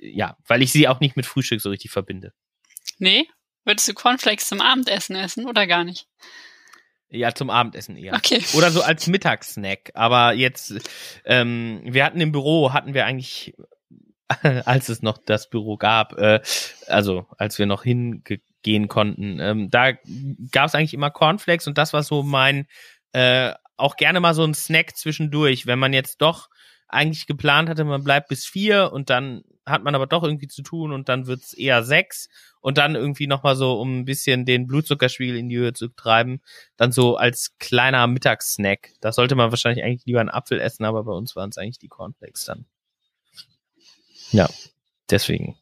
ja, 0.00 0.36
weil 0.46 0.62
ich 0.62 0.72
sie 0.72 0.88
auch 0.88 1.00
nicht 1.00 1.16
mit 1.16 1.26
Frühstück 1.26 1.60
so 1.60 1.70
richtig 1.70 1.90
verbinde. 1.90 2.32
Nee? 2.98 3.26
Würdest 3.64 3.88
du 3.88 3.94
Cornflakes 3.94 4.48
zum 4.48 4.60
Abendessen 4.60 5.16
essen 5.16 5.46
oder 5.46 5.66
gar 5.66 5.84
nicht? 5.84 6.06
Ja, 7.08 7.34
zum 7.34 7.50
Abendessen 7.50 7.96
eher. 7.96 8.14
Okay. 8.14 8.42
Oder 8.54 8.70
so 8.70 8.82
als 8.82 9.06
Mittagssnack. 9.06 9.90
Aber 9.94 10.32
jetzt, 10.32 10.74
ähm, 11.24 11.80
wir 11.84 12.04
hatten 12.04 12.20
im 12.20 12.32
Büro, 12.32 12.72
hatten 12.72 12.94
wir 12.94 13.06
eigentlich, 13.06 13.54
als 14.64 14.88
es 14.88 15.02
noch 15.02 15.18
das 15.18 15.50
Büro 15.50 15.76
gab, 15.76 16.18
äh, 16.18 16.40
also 16.86 17.26
als 17.38 17.58
wir 17.58 17.66
noch 17.66 17.82
hingehen 17.82 18.88
konnten, 18.88 19.38
ähm, 19.40 19.70
da 19.70 19.92
gab 20.50 20.66
es 20.66 20.74
eigentlich 20.74 20.94
immer 20.94 21.10
Cornflakes 21.10 21.66
und 21.66 21.78
das 21.78 21.92
war 21.92 22.02
so 22.02 22.22
mein, 22.22 22.66
äh, 23.12 23.52
auch 23.76 23.96
gerne 23.96 24.20
mal 24.20 24.34
so 24.34 24.44
ein 24.44 24.54
Snack 24.54 24.96
zwischendurch, 24.96 25.66
wenn 25.66 25.78
man 25.78 25.92
jetzt 25.92 26.22
doch 26.22 26.48
eigentlich 26.88 27.26
geplant 27.26 27.68
hatte, 27.68 27.84
man 27.84 28.04
bleibt 28.04 28.28
bis 28.28 28.46
vier 28.46 28.92
und 28.92 29.10
dann 29.10 29.42
hat 29.66 29.82
man 29.82 29.94
aber 29.94 30.06
doch 30.06 30.22
irgendwie 30.22 30.46
zu 30.48 30.62
tun 30.62 30.92
und 30.92 31.08
dann 31.08 31.26
wird's 31.26 31.52
eher 31.52 31.82
sechs 31.82 32.28
und 32.60 32.78
dann 32.78 32.94
irgendwie 32.94 33.26
nochmal 33.26 33.56
so, 33.56 33.80
um 33.80 33.98
ein 33.98 34.04
bisschen 34.04 34.44
den 34.44 34.66
Blutzuckerspiegel 34.66 35.36
in 35.36 35.48
die 35.48 35.56
Höhe 35.56 35.72
zu 35.72 35.88
treiben, 35.88 36.40
dann 36.76 36.92
so 36.92 37.16
als 37.16 37.56
kleiner 37.58 38.06
Mittagssnack. 38.06 38.90
Da 39.00 39.12
sollte 39.12 39.34
man 39.34 39.50
wahrscheinlich 39.50 39.84
eigentlich 39.84 40.06
lieber 40.06 40.20
einen 40.20 40.30
Apfel 40.30 40.60
essen, 40.60 40.84
aber 40.84 41.04
bei 41.04 41.12
uns 41.12 41.34
waren 41.34 41.50
es 41.50 41.58
eigentlich 41.58 41.78
die 41.78 41.88
Cornflakes 41.88 42.44
dann. 42.44 42.66
Ja, 44.30 44.48
deswegen. 45.10 45.56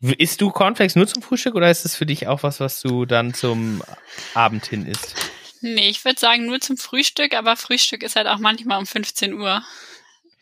Isst 0.00 0.40
du 0.40 0.50
Cornflakes 0.50 0.96
nur 0.96 1.06
zum 1.06 1.22
Frühstück 1.22 1.54
oder 1.54 1.70
ist 1.70 1.84
es 1.84 1.94
für 1.94 2.06
dich 2.06 2.26
auch 2.26 2.42
was, 2.42 2.58
was 2.60 2.80
du 2.80 3.04
dann 3.04 3.34
zum 3.34 3.82
Abend 4.34 4.66
hin 4.66 4.86
isst? 4.86 5.14
Nee, 5.60 5.90
ich 5.90 6.04
würde 6.04 6.18
sagen 6.18 6.46
nur 6.46 6.60
zum 6.60 6.78
Frühstück, 6.78 7.34
aber 7.34 7.56
Frühstück 7.56 8.02
ist 8.02 8.16
halt 8.16 8.26
auch 8.26 8.38
manchmal 8.38 8.78
um 8.78 8.86
15 8.86 9.34
Uhr. 9.34 9.62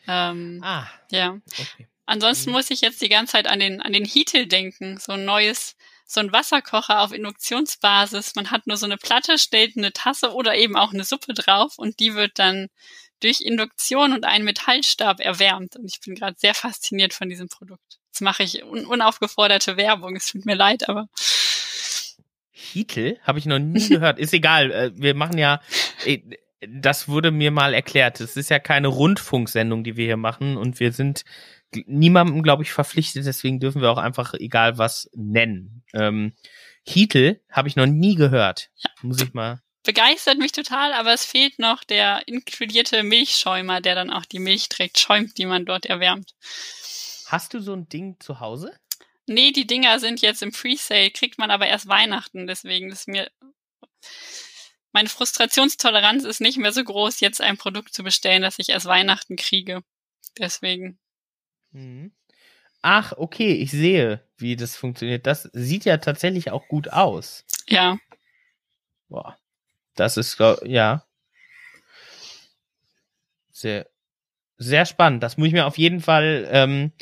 Ähm, 0.07 0.61
ah. 0.63 0.87
Ja. 1.11 1.39
Okay. 1.45 1.87
Ansonsten 2.05 2.49
mhm. 2.49 2.55
muss 2.55 2.71
ich 2.71 2.81
jetzt 2.81 3.01
die 3.01 3.09
ganze 3.09 3.33
Zeit 3.33 3.47
an 3.47 3.59
den, 3.59 3.81
an 3.81 3.93
den 3.93 4.05
Heatel 4.05 4.47
denken. 4.47 4.97
So 4.97 5.11
ein 5.11 5.25
neues, 5.25 5.75
so 6.05 6.21
ein 6.21 6.31
Wasserkocher 6.31 7.01
auf 7.01 7.11
Induktionsbasis. 7.11 8.35
Man 8.35 8.49
hat 8.49 8.65
nur 8.65 8.77
so 8.77 8.85
eine 8.85 8.97
Platte, 8.97 9.37
stellt 9.37 9.77
eine 9.77 9.91
Tasse 9.91 10.33
oder 10.33 10.55
eben 10.55 10.77
auch 10.77 10.93
eine 10.93 11.03
Suppe 11.03 11.33
drauf 11.33 11.77
und 11.77 11.99
die 11.99 12.15
wird 12.15 12.39
dann 12.39 12.69
durch 13.19 13.41
Induktion 13.41 14.13
und 14.13 14.25
einen 14.25 14.45
Metallstab 14.45 15.19
erwärmt. 15.19 15.75
Und 15.75 15.85
ich 15.85 15.99
bin 16.01 16.15
gerade 16.15 16.35
sehr 16.37 16.53
fasziniert 16.53 17.13
von 17.13 17.29
diesem 17.29 17.49
Produkt. 17.49 17.99
Jetzt 18.07 18.21
mache 18.21 18.43
ich 18.43 18.63
un 18.63 18.85
unaufgeforderte 18.85 19.77
Werbung. 19.77 20.15
Es 20.15 20.27
tut 20.27 20.45
mir 20.45 20.55
leid, 20.55 20.89
aber 20.89 21.07
Titel 22.53 23.17
habe 23.23 23.39
ich 23.39 23.45
noch 23.45 23.59
nie 23.59 23.87
gehört. 23.89 24.19
Ist 24.19 24.33
egal. 24.33 24.71
Äh, 24.71 24.91
wir 24.95 25.15
machen 25.15 25.37
ja, 25.37 25.61
äh, 26.05 26.19
das 26.61 27.07
wurde 27.07 27.31
mir 27.31 27.51
mal 27.51 27.73
erklärt. 27.73 28.19
Es 28.19 28.35
ist 28.35 28.49
ja 28.49 28.59
keine 28.59 28.87
Rundfunksendung, 28.87 29.83
die 29.83 29.95
wir 29.95 30.05
hier 30.05 30.17
machen 30.17 30.57
und 30.57 30.79
wir 30.79 30.91
sind 30.91 31.23
niemandem, 31.85 32.43
glaube 32.43 32.63
ich, 32.63 32.71
verpflichtet. 32.71 33.25
Deswegen 33.25 33.59
dürfen 33.59 33.81
wir 33.81 33.91
auch 33.91 33.97
einfach 33.97 34.33
egal 34.33 34.77
was 34.77 35.09
nennen. 35.13 35.83
Ähm, 35.93 36.33
Hitel 36.83 37.39
habe 37.49 37.67
ich 37.67 37.75
noch 37.75 37.85
nie 37.85 38.15
gehört. 38.15 38.69
Ja. 38.77 38.89
Muss 39.01 39.21
ich 39.21 39.33
mal. 39.33 39.61
Begeistert 39.89 40.37
mich 40.37 40.51
total, 40.51 40.93
aber 40.93 41.15
es 41.15 41.25
fehlt 41.25 41.57
noch 41.57 41.83
der 41.83 42.27
inkludierte 42.27 43.01
Milchschäumer, 43.01 43.81
der 43.81 43.95
dann 43.95 44.11
auch 44.11 44.23
die 44.23 44.37
Milch 44.37 44.69
trägt, 44.69 44.99
schäumt, 44.99 45.39
die 45.39 45.47
man 45.47 45.65
dort 45.65 45.87
erwärmt. 45.87 46.35
Hast 47.25 47.55
du 47.55 47.59
so 47.59 47.73
ein 47.73 47.89
Ding 47.89 48.15
zu 48.19 48.39
Hause? 48.39 48.71
Nee, 49.25 49.49
die 49.51 49.65
Dinger 49.65 49.99
sind 49.99 50.21
jetzt 50.21 50.43
im 50.43 50.51
Presale, 50.51 51.09
kriegt 51.09 51.39
man 51.39 51.49
aber 51.49 51.65
erst 51.65 51.87
Weihnachten, 51.87 52.45
deswegen 52.45 52.91
ist 52.91 53.07
mir 53.07 53.31
meine 54.91 55.09
Frustrationstoleranz 55.09 56.23
ist 56.23 56.39
nicht 56.39 56.59
mehr 56.59 56.71
so 56.71 56.83
groß, 56.83 57.19
jetzt 57.19 57.41
ein 57.41 57.57
Produkt 57.57 57.91
zu 57.91 58.03
bestellen, 58.03 58.43
das 58.43 58.59
ich 58.59 58.69
erst 58.69 58.85
Weihnachten 58.85 59.37
kriege. 59.37 59.81
Deswegen. 60.37 60.99
Mhm. 61.71 62.13
Ach, 62.83 63.13
okay, 63.17 63.53
ich 63.53 63.71
sehe, 63.71 64.23
wie 64.37 64.55
das 64.55 64.75
funktioniert. 64.75 65.25
Das 65.25 65.49
sieht 65.51 65.83
ja 65.85 65.97
tatsächlich 65.97 66.51
auch 66.51 66.67
gut 66.67 66.89
aus. 66.89 67.43
Ja. 67.67 67.97
Boah. 69.07 69.38
Das 69.99 70.17
ist, 70.17 70.37
ja. 70.63 71.05
Sehr, 73.51 73.89
sehr 74.57 74.85
spannend. 74.85 75.21
Das 75.23 75.37
muss 75.37 75.47
ich 75.47 75.53
mir 75.53 75.65
auf 75.65 75.77
jeden 75.77 75.99
Fall 75.99 76.47
ähm, 76.51 76.93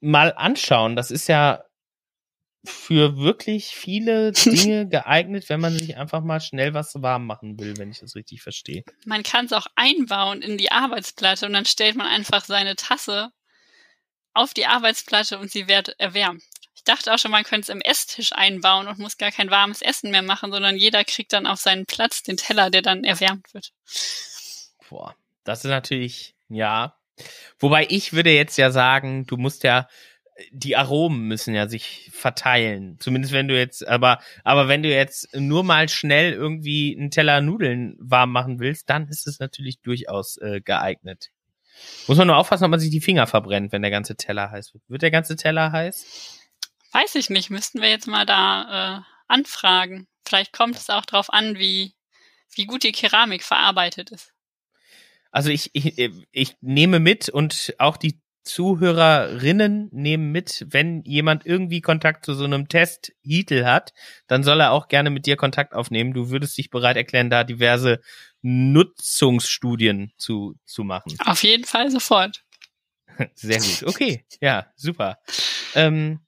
mal 0.00 0.32
anschauen. 0.36 0.94
Das 0.94 1.10
ist 1.10 1.26
ja 1.28 1.64
für 2.64 3.16
wirklich 3.16 3.74
viele 3.74 4.32
Dinge 4.32 4.88
geeignet, 4.88 5.48
wenn 5.48 5.60
man 5.60 5.76
sich 5.76 5.96
einfach 5.96 6.22
mal 6.22 6.40
schnell 6.40 6.74
was 6.74 6.94
warm 7.02 7.26
machen 7.26 7.58
will, 7.58 7.76
wenn 7.76 7.90
ich 7.90 8.00
das 8.00 8.14
richtig 8.14 8.42
verstehe. 8.42 8.84
Man 9.04 9.22
kann 9.22 9.46
es 9.46 9.52
auch 9.52 9.66
einbauen 9.74 10.42
in 10.42 10.58
die 10.58 10.70
Arbeitsplatte 10.70 11.46
und 11.46 11.52
dann 11.54 11.64
stellt 11.64 11.96
man 11.96 12.06
einfach 12.06 12.44
seine 12.44 12.76
Tasse 12.76 13.30
auf 14.32 14.54
die 14.54 14.66
Arbeitsplatte 14.66 15.38
und 15.38 15.50
sie 15.50 15.66
wird 15.66 15.98
erwärmt. 15.98 16.42
Dachte 16.86 17.12
auch 17.12 17.18
schon, 17.18 17.30
man 17.30 17.44
könnte 17.44 17.62
es 17.62 17.68
im 17.68 17.80
Esstisch 17.80 18.32
einbauen 18.32 18.88
und 18.88 18.98
muss 18.98 19.18
gar 19.18 19.32
kein 19.32 19.50
warmes 19.50 19.82
Essen 19.82 20.10
mehr 20.10 20.22
machen, 20.22 20.50
sondern 20.52 20.76
jeder 20.76 21.04
kriegt 21.04 21.32
dann 21.32 21.46
auf 21.46 21.60
seinen 21.60 21.86
Platz 21.86 22.22
den 22.22 22.36
Teller, 22.36 22.70
der 22.70 22.82
dann 22.82 23.04
erwärmt 23.04 23.52
wird. 23.52 23.72
Boah, 24.88 25.14
das 25.44 25.64
ist 25.64 25.70
natürlich, 25.70 26.34
ja, 26.48 26.96
Wobei 27.58 27.86
ich 27.88 28.12
würde 28.12 28.30
jetzt 28.30 28.56
ja 28.56 28.70
sagen, 28.70 29.26
du 29.26 29.36
musst 29.36 29.62
ja 29.64 29.88
die 30.52 30.76
Aromen 30.76 31.28
müssen 31.28 31.54
ja 31.54 31.66
sich 31.66 32.10
verteilen. 32.12 32.98
Zumindest 33.00 33.32
wenn 33.32 33.48
du 33.48 33.58
jetzt, 33.58 33.88
aber, 33.88 34.18
aber 34.44 34.68
wenn 34.68 34.82
du 34.82 34.90
jetzt 34.90 35.34
nur 35.34 35.64
mal 35.64 35.88
schnell 35.88 36.34
irgendwie 36.34 36.94
einen 36.94 37.10
Teller 37.10 37.40
Nudeln 37.40 37.96
warm 37.98 38.32
machen 38.32 38.60
willst, 38.60 38.90
dann 38.90 39.08
ist 39.08 39.26
es 39.26 39.38
natürlich 39.38 39.80
durchaus 39.80 40.36
äh, 40.36 40.60
geeignet. 40.60 41.30
Muss 42.06 42.18
man 42.18 42.26
nur 42.26 42.36
aufpassen, 42.36 42.64
ob 42.64 42.70
man 42.70 42.80
sich 42.80 42.90
die 42.90 43.00
Finger 43.00 43.26
verbrennt, 43.26 43.72
wenn 43.72 43.80
der 43.80 43.90
ganze 43.90 44.14
Teller 44.14 44.50
heiß 44.50 44.74
wird. 44.74 44.82
Wird 44.88 45.00
der 45.00 45.10
ganze 45.10 45.36
Teller 45.36 45.72
heiß? 45.72 46.35
Weiß 46.92 47.14
ich 47.14 47.30
nicht. 47.30 47.50
Müssten 47.50 47.80
wir 47.80 47.90
jetzt 47.90 48.06
mal 48.06 48.26
da 48.26 48.98
äh, 48.98 49.02
anfragen. 49.28 50.06
Vielleicht 50.26 50.52
kommt 50.52 50.76
es 50.76 50.90
auch 50.90 51.04
drauf 51.04 51.32
an, 51.32 51.58
wie, 51.58 51.94
wie 52.54 52.66
gut 52.66 52.82
die 52.82 52.92
Keramik 52.92 53.42
verarbeitet 53.42 54.10
ist. 54.10 54.32
Also 55.30 55.50
ich, 55.50 55.70
ich, 55.74 56.10
ich 56.32 56.56
nehme 56.60 56.98
mit 56.98 57.28
und 57.28 57.74
auch 57.78 57.96
die 57.96 58.20
Zuhörerinnen 58.46 59.88
nehmen 59.92 60.30
mit, 60.30 60.64
wenn 60.70 61.02
jemand 61.02 61.44
irgendwie 61.44 61.80
Kontakt 61.80 62.24
zu 62.24 62.32
so 62.32 62.44
einem 62.44 62.68
Test 62.68 63.12
Hitel 63.22 63.64
hat, 63.64 63.92
dann 64.28 64.44
soll 64.44 64.60
er 64.60 64.70
auch 64.70 64.88
gerne 64.88 65.10
mit 65.10 65.26
dir 65.26 65.36
Kontakt 65.36 65.74
aufnehmen. 65.74 66.14
Du 66.14 66.30
würdest 66.30 66.56
dich 66.56 66.70
bereit 66.70 66.96
erklären, 66.96 67.28
da 67.28 67.44
diverse 67.44 68.00
Nutzungsstudien 68.42 70.12
zu, 70.16 70.54
zu 70.64 70.84
machen. 70.84 71.12
Auf 71.24 71.42
jeden 71.42 71.64
Fall 71.64 71.90
sofort. 71.90 72.44
Sehr 73.34 73.58
gut. 73.58 73.82
Okay. 73.84 74.24
Ja, 74.40 74.72
super. 74.76 75.18
Ähm, 75.74 76.20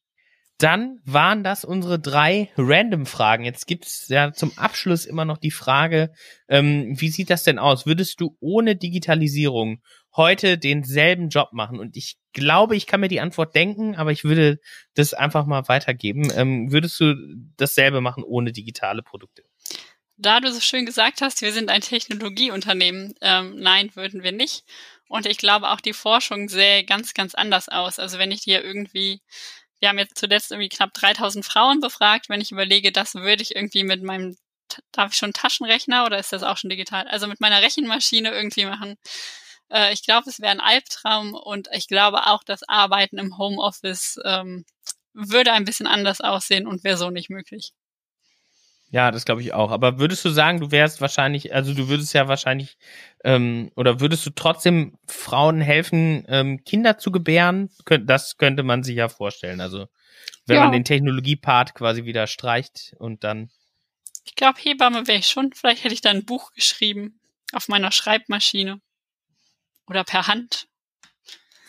dann 0.58 1.00
waren 1.04 1.44
das 1.44 1.64
unsere 1.64 2.00
drei 2.00 2.50
Random-Fragen. 2.56 3.44
Jetzt 3.44 3.68
gibt's 3.68 4.08
ja 4.08 4.32
zum 4.32 4.58
Abschluss 4.58 5.06
immer 5.06 5.24
noch 5.24 5.38
die 5.38 5.52
Frage, 5.52 6.12
ähm, 6.48 7.00
wie 7.00 7.10
sieht 7.10 7.30
das 7.30 7.44
denn 7.44 7.60
aus? 7.60 7.86
Würdest 7.86 8.20
du 8.20 8.36
ohne 8.40 8.74
Digitalisierung 8.74 9.80
heute 10.16 10.58
denselben 10.58 11.28
Job 11.28 11.52
machen? 11.52 11.78
Und 11.78 11.96
ich 11.96 12.18
glaube, 12.32 12.74
ich 12.74 12.88
kann 12.88 13.00
mir 13.00 13.08
die 13.08 13.20
Antwort 13.20 13.54
denken, 13.54 13.94
aber 13.94 14.10
ich 14.10 14.24
würde 14.24 14.58
das 14.94 15.14
einfach 15.14 15.46
mal 15.46 15.68
weitergeben. 15.68 16.28
Ähm, 16.34 16.72
würdest 16.72 16.98
du 16.98 17.14
dasselbe 17.56 18.00
machen 18.00 18.24
ohne 18.24 18.50
digitale 18.50 19.02
Produkte? 19.02 19.44
Da 20.16 20.40
du 20.40 20.52
so 20.52 20.60
schön 20.60 20.84
gesagt 20.84 21.20
hast, 21.20 21.40
wir 21.40 21.52
sind 21.52 21.70
ein 21.70 21.82
Technologieunternehmen. 21.82 23.14
Ähm, 23.20 23.54
nein, 23.60 23.94
würden 23.94 24.24
wir 24.24 24.32
nicht. 24.32 24.64
Und 25.06 25.26
ich 25.26 25.38
glaube, 25.38 25.70
auch 25.70 25.80
die 25.80 25.92
Forschung 25.92 26.48
sähe 26.48 26.84
ganz, 26.84 27.14
ganz 27.14 27.36
anders 27.36 27.68
aus. 27.68 28.00
Also 28.00 28.18
wenn 28.18 28.32
ich 28.32 28.42
dir 28.42 28.64
irgendwie 28.64 29.20
wir 29.80 29.88
haben 29.88 29.98
jetzt 29.98 30.18
zuletzt 30.18 30.50
irgendwie 30.50 30.68
knapp 30.68 30.92
3000 30.94 31.44
Frauen 31.44 31.80
befragt. 31.80 32.28
Wenn 32.28 32.40
ich 32.40 32.52
überlege, 32.52 32.92
das 32.92 33.14
würde 33.14 33.42
ich 33.42 33.54
irgendwie 33.54 33.84
mit 33.84 34.02
meinem, 34.02 34.36
darf 34.92 35.12
ich 35.12 35.18
schon 35.18 35.32
Taschenrechner 35.32 36.04
oder 36.06 36.18
ist 36.18 36.32
das 36.32 36.42
auch 36.42 36.56
schon 36.56 36.70
digital? 36.70 37.06
Also 37.08 37.26
mit 37.26 37.40
meiner 37.40 37.62
Rechenmaschine 37.62 38.30
irgendwie 38.30 38.66
machen. 38.66 38.96
Äh, 39.70 39.92
ich 39.92 40.02
glaube, 40.02 40.28
es 40.30 40.40
wäre 40.40 40.52
ein 40.52 40.60
Albtraum 40.60 41.34
und 41.34 41.68
ich 41.72 41.88
glaube 41.88 42.26
auch, 42.26 42.42
das 42.44 42.62
Arbeiten 42.68 43.18
im 43.18 43.38
Homeoffice 43.38 44.18
ähm, 44.24 44.64
würde 45.14 45.52
ein 45.52 45.64
bisschen 45.64 45.86
anders 45.86 46.20
aussehen 46.20 46.66
und 46.66 46.84
wäre 46.84 46.96
so 46.96 47.10
nicht 47.10 47.30
möglich. 47.30 47.72
Ja, 48.90 49.10
das 49.10 49.26
glaube 49.26 49.42
ich 49.42 49.52
auch. 49.52 49.70
Aber 49.70 49.98
würdest 49.98 50.24
du 50.24 50.30
sagen, 50.30 50.60
du 50.60 50.70
wärst 50.70 51.00
wahrscheinlich, 51.00 51.54
also 51.54 51.74
du 51.74 51.88
würdest 51.88 52.14
ja 52.14 52.26
wahrscheinlich, 52.26 52.78
ähm, 53.22 53.70
oder 53.76 54.00
würdest 54.00 54.24
du 54.24 54.30
trotzdem 54.30 54.96
Frauen 55.06 55.60
helfen, 55.60 56.24
ähm, 56.28 56.64
Kinder 56.64 56.96
zu 56.96 57.12
gebären? 57.12 57.70
Das 57.84 58.38
könnte 58.38 58.62
man 58.62 58.82
sich 58.82 58.96
ja 58.96 59.08
vorstellen. 59.08 59.60
Also 59.60 59.86
wenn 60.46 60.56
ja. 60.56 60.62
man 60.62 60.72
den 60.72 60.84
Technologiepart 60.84 61.74
quasi 61.74 62.04
wieder 62.04 62.26
streicht 62.26 62.94
und 62.98 63.24
dann. 63.24 63.50
Ich 64.24 64.34
glaube, 64.34 64.58
Hebamme 64.60 65.06
wäre 65.06 65.18
ich 65.18 65.26
schon. 65.26 65.52
Vielleicht 65.52 65.84
hätte 65.84 65.94
ich 65.94 66.00
da 66.00 66.10
ein 66.10 66.24
Buch 66.24 66.52
geschrieben 66.52 67.20
auf 67.52 67.68
meiner 67.68 67.92
Schreibmaschine 67.92 68.80
oder 69.86 70.04
per 70.04 70.26
Hand. 70.26 70.66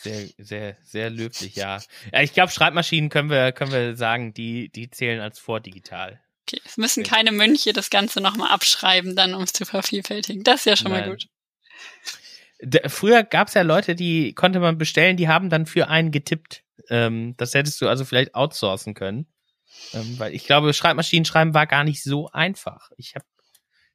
Sehr, 0.01 0.29
sehr, 0.37 0.77
sehr 0.83 1.09
löblich, 1.09 1.55
ja. 1.55 1.81
ja 2.13 2.21
ich 2.21 2.33
glaube, 2.33 2.53
Schreibmaschinen 2.53 3.09
können 3.09 3.29
wir, 3.29 3.51
können 3.51 3.73
wir 3.73 3.97
sagen, 3.97 4.33
die, 4.33 4.69
die 4.69 4.89
zählen 4.89 5.19
als 5.19 5.39
vordigital. 5.39 6.21
Okay, 6.49 6.61
es 6.65 6.77
müssen 6.77 7.03
keine 7.03 7.31
Mönche 7.31 7.73
das 7.73 7.91
Ganze 7.91 8.21
nochmal 8.21 8.51
abschreiben, 8.51 9.15
dann 9.15 9.35
um 9.35 9.43
es 9.43 9.53
zu 9.53 9.65
vervielfältigen. 9.65 10.43
Das 10.43 10.61
ist 10.61 10.65
ja 10.65 10.75
schon 10.75 10.91
Nein. 10.91 11.01
mal 11.01 11.09
gut. 11.11 11.27
Früher 12.91 13.23
gab 13.23 13.47
es 13.49 13.53
ja 13.53 13.61
Leute, 13.61 13.95
die 13.95 14.33
konnte 14.33 14.59
man 14.59 14.77
bestellen, 14.77 15.15
die 15.15 15.27
haben 15.27 15.49
dann 15.49 15.65
für 15.65 15.87
einen 15.89 16.11
getippt. 16.11 16.63
Ähm, 16.89 17.35
das 17.37 17.53
hättest 17.53 17.79
du 17.81 17.87
also 17.87 18.03
vielleicht 18.03 18.33
outsourcen 18.33 18.95
können. 18.95 19.27
Ähm, 19.93 20.17
weil 20.17 20.33
ich 20.33 20.45
glaube, 20.45 20.73
Schreibmaschinen 20.73 21.23
schreiben 21.23 21.53
war 21.53 21.67
gar 21.67 21.83
nicht 21.83 22.03
so 22.03 22.29
einfach. 22.31 22.89
Ich 22.97 23.13
habe 23.15 23.25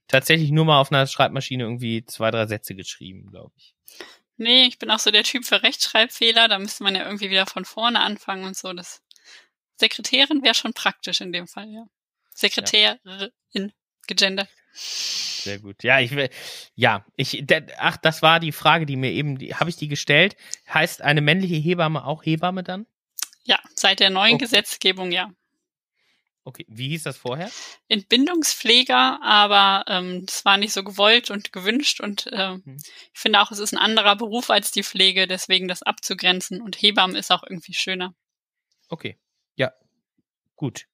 tatsächlich 0.07 0.51
nur 0.51 0.65
mal 0.65 0.81
auf 0.81 0.93
einer 0.93 1.07
Schreibmaschine 1.07 1.65
irgendwie 1.65 2.05
zwei, 2.07 2.31
drei 2.31 2.47
Sätze 2.47 2.75
geschrieben, 2.75 3.31
glaube 3.31 3.53
ich. 3.57 3.75
Nee, 4.37 4.67
ich 4.67 4.79
bin 4.79 4.91
auch 4.91 5.01
so 5.01 5.11
der 5.11 5.25
Typ 5.25 5.45
für 5.45 5.63
Rechtschreibfehler. 5.63 6.49
Da 6.49 6.59
müsste 6.59 6.85
man 6.85 6.95
ja 6.95 7.05
irgendwie 7.05 7.31
wieder 7.31 7.47
von 7.47 7.65
vorne 7.65 8.01
anfangen 8.01 8.45
und 8.45 8.57
so. 8.57 8.73
Das 8.73 9.03
Sekretärin 9.77 10.43
wäre 10.43 10.55
schon 10.55 10.73
praktisch 10.73 11.21
in 11.21 11.33
dem 11.33 11.49
Fall, 11.49 11.69
ja. 11.69 11.85
Sekretärin 12.35 12.99
ja. 13.53 13.69
gegendert. 14.07 14.49
Sehr 14.75 15.61
gut. 15.61 15.85
Ja, 15.85 16.01
ich 16.01 16.11
will, 16.11 16.29
ja, 16.75 17.07
ich, 17.17 17.45
ach, 17.79 17.97
das 17.97 18.23
war 18.23 18.41
die 18.41 18.53
Frage, 18.53 18.87
die 18.87 18.97
mir 18.97 19.13
eben, 19.13 19.39
habe 19.55 19.71
ich 19.71 19.77
die 19.77 19.89
gestellt? 19.89 20.37
Heißt 20.69 21.01
eine 21.01 21.21
männliche 21.21 21.55
Hebamme 21.55 22.05
auch 22.05 22.25
Hebamme 22.25 22.65
dann? 22.65 22.87
Ja, 23.45 23.59
seit 23.75 24.01
der 24.01 24.11
neuen 24.11 24.35
okay. 24.35 24.45
Gesetzgebung, 24.45 25.13
ja. 25.13 25.31
Okay, 26.47 26.67
wie 26.69 26.89
hieß 26.89 27.05
das 27.05 27.17
vorher? 27.17 27.51
Entbindungspfleger, 27.89 29.23
aber 29.23 29.85
ähm, 29.89 30.27
das 30.27 30.45
war 30.45 30.59
nicht 30.59 30.75
so 30.75 30.85
gewollt 30.85 31.31
und 31.31 31.53
gewünscht 31.53 32.01
und 32.01 32.27
äh, 32.27 32.55
hm. 32.55 32.77
ich 32.77 33.21
finde 33.21 33.41
auch, 33.41 33.51
es 33.51 33.59
ist 33.59 33.73
ein 33.73 33.79
anderer 33.79 34.17
Beruf 34.17 34.51
als 34.51 34.71
die 34.71 34.83
Pflege, 34.83 35.27
deswegen 35.27 35.69
das 35.69 35.83
abzugrenzen 35.83 36.61
und 36.61 36.77
Hebamme 36.77 37.19
ist 37.19 37.33
auch 37.33 37.45
irgendwie 37.49 37.73
schöner. 37.73 38.15
Okay, 38.91 39.19
ja, 39.55 39.73
gut. 40.55 40.87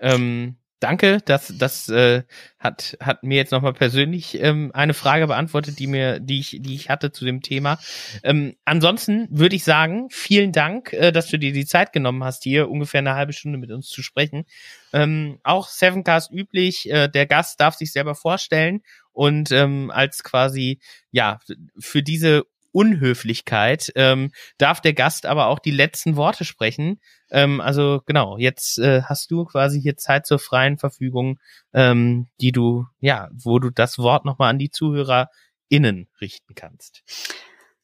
Ähm, 0.00 0.56
danke, 0.80 1.18
das, 1.24 1.52
das 1.56 1.88
äh, 1.88 2.22
hat, 2.58 2.96
hat 3.00 3.22
mir 3.22 3.36
jetzt 3.36 3.52
nochmal 3.52 3.72
persönlich 3.72 4.40
ähm, 4.40 4.70
eine 4.74 4.94
Frage 4.94 5.26
beantwortet, 5.26 5.78
die 5.78 5.86
mir, 5.86 6.20
die 6.20 6.40
ich, 6.40 6.58
die 6.60 6.74
ich 6.74 6.90
hatte 6.90 7.12
zu 7.12 7.24
dem 7.24 7.40
Thema. 7.40 7.78
Ähm, 8.22 8.56
ansonsten 8.64 9.28
würde 9.30 9.56
ich 9.56 9.64
sagen, 9.64 10.08
vielen 10.10 10.52
Dank, 10.52 10.92
äh, 10.92 11.12
dass 11.12 11.28
du 11.28 11.38
dir 11.38 11.52
die 11.52 11.66
Zeit 11.66 11.92
genommen 11.92 12.24
hast, 12.24 12.42
hier 12.42 12.70
ungefähr 12.70 13.00
eine 13.00 13.14
halbe 13.14 13.32
Stunde 13.32 13.58
mit 13.58 13.70
uns 13.70 13.88
zu 13.88 14.02
sprechen. 14.02 14.44
Ähm, 14.92 15.38
auch 15.42 15.68
Sevencast 15.68 16.30
üblich, 16.30 16.90
äh, 16.90 17.08
der 17.08 17.26
Gast 17.26 17.60
darf 17.60 17.74
sich 17.74 17.92
selber 17.92 18.14
vorstellen 18.14 18.82
und 19.12 19.52
ähm, 19.52 19.90
als 19.90 20.22
quasi 20.22 20.80
ja 21.10 21.38
für 21.78 22.02
diese 22.02 22.44
Unhöflichkeit 22.74 23.92
ähm, 23.94 24.32
darf 24.58 24.80
der 24.80 24.94
Gast 24.94 25.26
aber 25.26 25.46
auch 25.46 25.60
die 25.60 25.70
letzten 25.70 26.16
Worte 26.16 26.44
sprechen. 26.44 27.00
Ähm, 27.30 27.60
also 27.60 28.02
genau, 28.04 28.36
jetzt 28.36 28.78
äh, 28.78 29.02
hast 29.02 29.30
du 29.30 29.44
quasi 29.44 29.80
hier 29.80 29.96
Zeit 29.96 30.26
zur 30.26 30.40
freien 30.40 30.76
Verfügung, 30.76 31.38
ähm, 31.72 32.26
die 32.40 32.50
du, 32.50 32.86
ja, 32.98 33.28
wo 33.32 33.60
du 33.60 33.70
das 33.70 33.98
Wort 33.98 34.24
nochmal 34.24 34.50
an 34.50 34.58
die 34.58 34.70
ZuhörerInnen 34.70 36.08
richten 36.20 36.54
kannst. 36.56 37.04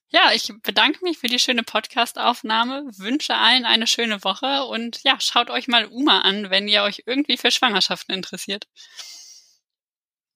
Ja, 0.09 0.33
ich 0.35 0.53
bedanke 0.63 1.05
mich 1.05 1.19
für 1.19 1.29
die 1.29 1.39
schöne 1.39 1.63
Podcast-Aufnahme, 1.63 2.91
wünsche 2.97 3.37
allen 3.37 3.65
eine 3.65 3.87
schöne 3.87 4.25
Woche 4.25 4.65
und 4.65 5.05
ja, 5.05 5.21
schaut 5.21 5.51
euch 5.51 5.69
mal 5.69 5.87
Uma 5.87 6.23
an, 6.23 6.51
wenn 6.51 6.67
ihr 6.67 6.83
euch 6.83 7.05
irgendwie 7.07 7.37
für 7.37 7.53
Schwangerschaften 7.53 8.13
interessiert. 8.13 8.67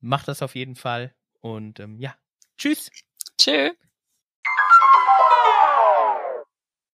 Macht 0.00 0.28
das 0.28 0.42
auf 0.42 0.54
jeden 0.54 0.76
Fall 0.76 1.12
und 1.40 1.80
ähm, 1.80 1.98
ja, 1.98 2.14
tschüss. 2.56 2.88
Tschüss. 3.36 3.72